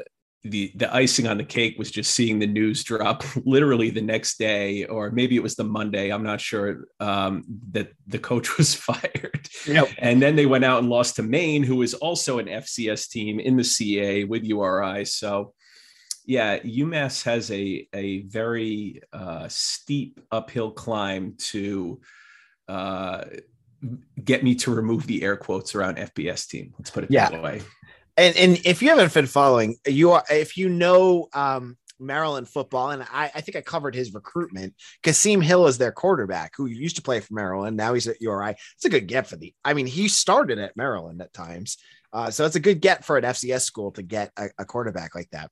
the 0.45 0.71
the 0.75 0.93
icing 0.93 1.25
on 1.25 1.37
the 1.37 1.43
cake 1.43 1.75
was 1.77 1.89
just 1.89 2.13
seeing 2.13 2.37
the 2.37 2.45
news 2.45 2.83
drop 2.83 3.23
literally 3.45 3.89
the 3.89 4.01
next 4.01 4.37
day 4.37 4.85
or 4.85 5.09
maybe 5.09 5.35
it 5.35 5.41
was 5.41 5.55
the 5.55 5.63
monday 5.63 6.11
i'm 6.11 6.23
not 6.23 6.39
sure 6.39 6.85
um, 6.99 7.43
that 7.71 7.91
the 8.07 8.19
coach 8.19 8.57
was 8.57 8.73
fired 8.89 9.47
yep. 9.67 9.87
and 9.97 10.21
then 10.21 10.35
they 10.35 10.45
went 10.45 10.63
out 10.63 10.79
and 10.79 10.89
lost 10.89 11.15
to 11.15 11.23
maine 11.23 11.63
who 11.63 11.77
was 11.77 11.95
also 11.95 12.37
an 12.37 12.45
fcs 12.45 13.09
team 13.09 13.39
in 13.39 13.55
the 13.57 13.63
CAA 13.63 14.27
with 14.27 14.43
uri 14.43 15.03
so 15.03 15.53
yeah 16.25 16.59
umass 16.59 17.23
has 17.23 17.51
a 17.51 17.87
a 17.93 18.21
very 18.23 19.01
uh, 19.13 19.47
steep 19.47 20.19
uphill 20.31 20.71
climb 20.71 21.33
to 21.37 21.99
uh, 22.67 23.23
get 24.23 24.43
me 24.43 24.55
to 24.55 24.73
remove 24.73 25.07
the 25.07 25.23
air 25.23 25.37
quotes 25.37 25.73
around 25.73 25.97
fbs 25.97 26.47
team 26.47 26.73
let's 26.77 26.91
put 26.91 27.03
it 27.03 27.11
yeah. 27.11 27.29
that 27.29 27.41
way 27.41 27.61
and 28.17 28.35
and 28.37 28.59
if 28.65 28.81
you 28.81 28.89
haven't 28.89 29.13
been 29.13 29.27
following, 29.27 29.75
you 29.87 30.11
are 30.11 30.23
if 30.29 30.57
you 30.57 30.69
know 30.69 31.27
um, 31.33 31.77
Maryland 31.99 32.47
football, 32.47 32.91
and 32.91 33.03
I, 33.03 33.31
I 33.33 33.41
think 33.41 33.55
I 33.55 33.61
covered 33.61 33.95
his 33.95 34.13
recruitment. 34.13 34.73
Kasim 35.03 35.41
Hill 35.41 35.67
is 35.67 35.77
their 35.77 35.91
quarterback, 35.91 36.53
who 36.55 36.65
used 36.65 36.95
to 36.97 37.01
play 37.01 37.19
for 37.19 37.33
Maryland. 37.33 37.77
Now 37.77 37.93
he's 37.93 38.07
at 38.07 38.21
URI. 38.21 38.55
It's 38.75 38.85
a 38.85 38.89
good 38.89 39.07
get 39.07 39.27
for 39.27 39.35
the. 39.35 39.53
I 39.63 39.73
mean, 39.73 39.87
he 39.87 40.07
started 40.07 40.59
at 40.59 40.77
Maryland 40.77 41.21
at 41.21 41.33
times, 41.33 41.77
uh, 42.13 42.31
so 42.31 42.45
it's 42.45 42.55
a 42.55 42.61
good 42.61 42.81
get 42.81 43.03
for 43.03 43.17
an 43.17 43.25
FCS 43.25 43.61
school 43.61 43.91
to 43.91 44.01
get 44.01 44.31
a, 44.37 44.47
a 44.59 44.65
quarterback 44.65 45.15
like 45.15 45.29
that. 45.31 45.51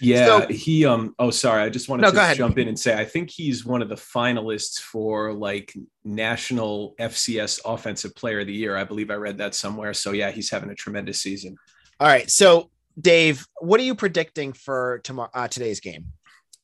Yeah, 0.00 0.40
so, 0.40 0.46
he 0.48 0.86
um 0.86 1.14
oh 1.18 1.30
sorry, 1.30 1.62
I 1.62 1.68
just 1.68 1.88
wanted 1.88 2.02
no, 2.02 2.10
to 2.10 2.34
jump 2.34 2.58
in 2.58 2.68
and 2.68 2.78
say 2.78 2.98
I 2.98 3.04
think 3.04 3.30
he's 3.30 3.66
one 3.66 3.82
of 3.82 3.90
the 3.90 3.96
finalists 3.96 4.80
for 4.80 5.32
like 5.34 5.74
national 6.04 6.94
FCS 6.98 7.60
offensive 7.66 8.14
player 8.16 8.40
of 8.40 8.46
the 8.46 8.52
year. 8.52 8.76
I 8.76 8.84
believe 8.84 9.10
I 9.10 9.14
read 9.14 9.38
that 9.38 9.54
somewhere. 9.54 9.92
So 9.92 10.12
yeah, 10.12 10.30
he's 10.30 10.50
having 10.50 10.70
a 10.70 10.74
tremendous 10.74 11.20
season. 11.20 11.56
All 12.00 12.06
right. 12.06 12.30
So, 12.30 12.70
Dave, 12.98 13.46
what 13.60 13.78
are 13.78 13.82
you 13.82 13.94
predicting 13.94 14.54
for 14.54 15.02
tomorrow 15.04 15.28
uh, 15.34 15.48
today's 15.48 15.80
game? 15.80 16.06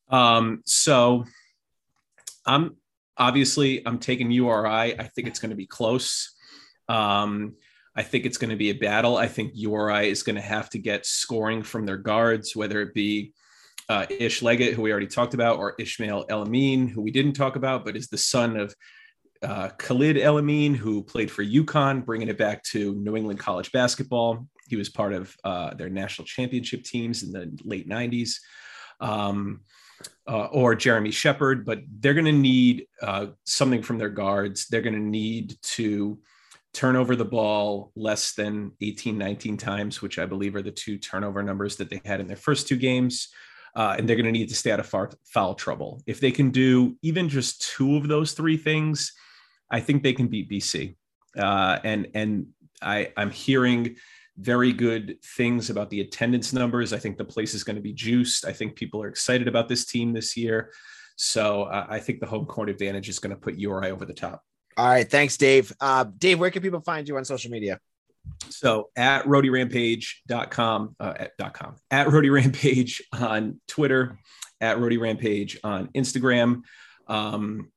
Um, 0.09 0.62
so 0.64 1.27
I'm 2.46 2.77
obviously 3.18 3.87
I'm 3.87 3.99
taking 3.99 4.31
URI. 4.31 4.99
I 4.99 5.11
think 5.14 5.29
it's 5.29 5.38
going 5.38 5.51
to 5.51 5.57
be 5.57 5.66
close. 5.66 6.35
Um, 6.88 7.55
I 7.94 8.03
think 8.03 8.25
it's 8.25 8.38
going 8.38 8.49
to 8.49 8.57
be 8.57 8.70
a 8.70 8.75
battle. 8.75 9.18
I 9.18 9.27
think 9.29 9.53
URI 9.55 10.09
is 10.09 10.22
going 10.22 10.37
to 10.37 10.42
have 10.42 10.70
to 10.70 10.79
get 10.79 11.05
scoring 11.05 11.62
from 11.62 11.85
their 11.85 11.99
guards, 11.99 12.57
whether 12.57 12.81
it 12.81 12.94
be 12.94 13.35
uh, 13.90 14.07
Ish 14.09 14.40
Leggett, 14.40 14.72
who 14.72 14.83
we 14.83 14.90
already 14.90 15.07
talked 15.07 15.35
about, 15.35 15.59
or 15.59 15.75
Ishmael 15.79 16.25
El-Amin, 16.31 16.88
who 16.88 17.03
we 17.03 17.11
didn't 17.11 17.35
talk 17.35 17.57
about, 17.57 17.85
but 17.85 17.94
is 17.94 18.09
the 18.09 18.16
son 18.16 18.57
of 18.57 18.75
uh, 19.42 19.68
Khalid 19.77 20.16
El-Amin, 20.16 20.75
who 20.75 21.03
played 21.03 21.31
for 21.31 21.44
UConn, 21.44 22.07
bringing 22.07 22.29
it 22.29 22.38
back 22.38 22.62
to 22.64 22.94
New 22.94 23.16
England 23.16 23.38
college 23.38 23.70
basketball. 23.70 24.46
He 24.69 24.77
was 24.77 24.89
part 24.89 25.13
of 25.13 25.37
uh, 25.45 25.75
their 25.75 25.89
national 25.89 26.27
championship 26.27 26.85
teams 26.85 27.23
in 27.23 27.33
the 27.33 27.59
late 27.65 27.89
90s. 27.89 28.37
Um, 29.01 29.61
uh, 30.29 30.47
or 30.47 30.75
Jeremy 30.75 31.11
Shepard, 31.11 31.65
but 31.65 31.81
they're 32.01 32.13
going 32.13 32.27
to 32.27 32.33
need 32.33 32.87
uh, 33.01 33.29
something 33.45 33.83
from 33.83 33.97
their 33.97 34.11
guards. 34.11 34.67
They're 34.67 34.83
going 34.83 34.95
to 34.95 35.01
need 35.01 35.57
to 35.63 36.19
turn 36.75 36.97
over 36.97 37.17
the 37.17 37.25
ball 37.25 37.93
less 37.97 38.35
than 38.35 38.73
18, 38.83 39.17
19 39.17 39.57
times, 39.57 40.03
which 40.03 40.19
I 40.19 40.27
believe 40.27 40.55
are 40.55 40.63
the 40.63 40.71
two 40.71 40.99
turnover 40.99 41.43
numbers 41.43 41.77
that 41.77 41.89
they 41.89 42.03
had 42.05 42.21
in 42.21 42.27
their 42.27 42.37
first 42.37 42.69
two 42.69 42.77
games. 42.77 43.29
Uh, 43.75 43.95
and 43.99 44.09
they're 44.09 44.17
going 44.17 44.27
to 44.27 44.33
need 44.33 44.49
to 44.49 44.55
stay 44.55 44.71
out 44.71 44.81
of 44.81 44.87
foul, 44.87 45.09
foul 45.25 45.55
trouble. 45.55 46.03
If 46.07 46.21
they 46.21 46.31
can 46.31 46.51
do 46.51 46.97
even 47.03 47.29
just 47.29 47.63
two 47.63 47.97
of 47.97 48.09
those 48.09 48.33
three 48.33 48.57
things, 48.57 49.13
I 49.71 49.81
think 49.81 50.03
they 50.03 50.13
can 50.13 50.29
beat 50.29 50.51
BC. 50.51 50.97
Uh, 51.37 51.79
and 51.85 52.09
and 52.15 52.47
I, 52.81 53.13
I'm 53.17 53.31
hearing 53.31 53.97
very 54.38 54.72
good 54.72 55.16
things 55.22 55.70
about 55.70 55.90
the 55.90 56.01
attendance 56.01 56.53
numbers. 56.53 56.92
I 56.92 56.99
think 56.99 57.16
the 57.16 57.25
place 57.25 57.55
is 57.55 57.64
going 57.64 57.77
to 57.77 57.83
be 57.83 57.92
juiced. 57.92 58.44
I 58.44 58.53
think 58.53 58.77
people 58.77 59.03
are 59.03 59.09
excited 59.09 59.49
about 59.49 59.68
this 59.68 59.87
team 59.87 60.12
this 60.12 60.37
year. 60.37 60.72
So 61.16 61.64
uh, 61.64 61.87
I 61.88 61.99
think 61.99 62.20
the 62.20 62.27
home 62.27 62.44
court 62.44 62.68
advantage 62.68 63.09
is 63.09 63.18
going 63.18 63.35
to 63.35 63.40
put 63.40 63.59
URI 63.59 63.90
over 63.90 64.05
the 64.05 64.12
top. 64.12 64.42
All 64.77 64.88
right. 64.88 65.11
Thanks, 65.11 65.37
Dave. 65.38 65.72
Uh, 65.81 66.05
Dave, 66.18 66.38
where 66.38 66.51
can 66.51 66.61
people 66.61 66.81
find 66.81 67.09
you 67.09 67.16
on 67.16 67.25
social 67.25 67.51
media? 67.51 67.81
So 68.51 68.90
at 68.96 69.25
rhodyrampage.com, 69.25 70.96
uh, 71.01 71.14
at, 71.16 71.37
dot 71.38 71.55
.com, 71.55 71.77
at 71.90 72.11
Rhody 72.11 72.29
Rampage 72.31 73.03
on 73.12 73.61
Twitter, 73.68 74.18
at 74.61 74.79
Rhody 74.79 74.99
Rampage 74.99 75.59
on 75.64 75.88
Instagram. 75.88 76.62
Um, 77.09 77.70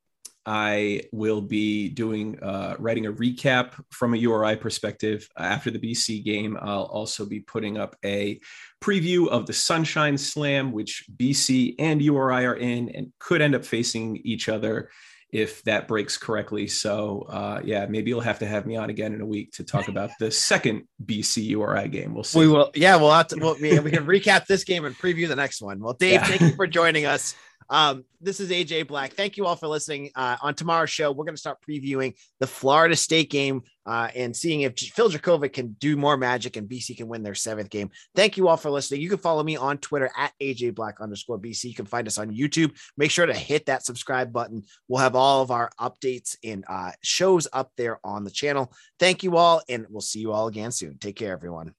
I 0.50 1.02
will 1.12 1.42
be 1.42 1.90
doing 1.90 2.42
uh, 2.42 2.76
writing 2.80 3.06
a 3.06 3.14
recap 3.14 3.74
from 3.92 4.16
a 4.16 4.18
URI 4.18 4.56
perspective 4.56 5.30
after 5.38 5.70
the 5.70 5.78
BC 5.78 6.24
game. 6.26 6.58
I'll 6.60 6.86
also 6.86 7.24
be 7.28 7.40
putting 7.40 7.78
up 7.78 7.96
a 8.04 8.40
preview 8.82 9.28
of 9.28 9.46
the 9.46 9.54
Sunshine 9.54 10.18
Slam, 10.18 10.72
which 10.72 11.06
BC 11.18 11.76
and 11.78 12.02
URI 12.02 12.48
are 12.48 12.56
in 12.56 12.90
and 12.90 13.14
could 13.20 13.44
end 13.44 13.54
up 13.54 13.64
facing 13.64 14.18
each 14.24 14.50
other 14.50 14.90
if 15.32 15.62
that 15.66 15.88
breaks 15.88 16.18
correctly. 16.18 16.66
So 16.66 17.28
uh, 17.30 17.62
yeah, 17.64 17.86
maybe 17.86 18.10
you'll 18.10 18.22
have 18.22 18.40
to 18.40 18.48
have 18.48 18.66
me 18.66 18.76
on 18.76 18.90
again 18.90 19.14
in 19.14 19.22
a 19.22 19.28
week 19.28 19.52
to 19.52 19.64
talk 19.64 19.88
about 19.88 20.10
the 20.20 20.32
second 20.32 20.88
BC 21.06 21.44
URI 21.50 21.90
game. 21.90 22.16
We'll 22.16 22.24
see. 22.24 22.40
We 22.40 22.48
will. 22.48 22.72
Yeah, 22.74 22.96
we'll 22.96 23.12
have 23.12 23.28
to. 23.28 23.36
We'll, 23.36 23.56
we, 23.62 23.78
we 23.78 23.92
can 23.92 24.08
recap 24.08 24.48
this 24.48 24.64
game 24.64 24.86
and 24.86 24.98
preview 24.98 25.28
the 25.28 25.36
next 25.36 25.62
one. 25.62 25.80
Well, 25.80 25.94
Dave, 25.94 26.14
yeah. 26.14 26.26
thank 26.26 26.42
you 26.42 26.56
for 26.56 26.66
joining 26.66 27.06
us. 27.06 27.36
Um, 27.70 28.04
this 28.22 28.40
is 28.40 28.50
AJ 28.50 28.88
Black. 28.88 29.14
Thank 29.14 29.38
you 29.38 29.46
all 29.46 29.56
for 29.56 29.68
listening. 29.68 30.12
Uh, 30.16 30.38
on 30.42 30.56
tomorrow's 30.56 30.90
show, 30.90 31.12
we're 31.12 31.26
going 31.26 31.36
to 31.36 31.40
start 31.40 31.60
previewing 31.68 32.16
the 32.40 32.48
Florida 32.48 32.96
State 32.96 33.30
game 33.30 33.62
uh, 33.86 34.10
and 34.16 34.36
seeing 34.36 34.62
if 34.62 34.78
Phil 34.78 35.10
Jurkovec 35.10 35.54
can 35.54 35.76
do 35.80 35.96
more 35.96 36.18
magic 36.18 36.58
and 36.58 36.68
BC 36.70 36.98
can 36.98 37.08
win 37.08 37.24
their 37.24 37.36
seventh 37.36 37.70
game. 37.70 37.92
Thank 38.16 38.38
you 38.38 38.48
all 38.48 38.58
for 38.58 38.70
listening. 38.70 39.02
You 39.02 39.10
can 39.10 39.18
follow 39.18 39.44
me 39.44 39.56
on 39.56 39.78
Twitter 39.78 40.10
at 40.18 40.34
AJ 40.42 40.76
Black 40.76 41.00
underscore 41.00 41.40
BC. 41.40 41.66
You 41.66 41.76
can 41.76 41.86
find 41.86 42.08
us 42.08 42.18
on 42.18 42.36
YouTube. 42.36 42.76
Make 42.98 43.12
sure 43.12 43.26
to 43.26 43.34
hit 43.34 43.68
that 43.68 43.86
subscribe 43.86 44.34
button. 44.34 44.64
We'll 44.88 45.02
have 45.02 45.16
all 45.16 45.42
of 45.42 45.52
our 45.52 45.72
updates 45.80 46.36
and 46.44 46.66
uh, 46.68 46.92
shows 47.02 47.48
up 47.54 47.72
there 47.78 48.00
on 48.04 48.24
the 48.24 48.32
channel. 48.32 48.74
Thank 49.00 49.24
you 49.24 49.38
all, 49.38 49.62
and 49.70 49.86
we'll 49.90 50.02
see 50.02 50.20
you 50.20 50.32
all 50.32 50.48
again 50.48 50.72
soon. 50.72 50.98
Take 50.98 51.16
care, 51.16 51.34
everyone. 51.34 51.74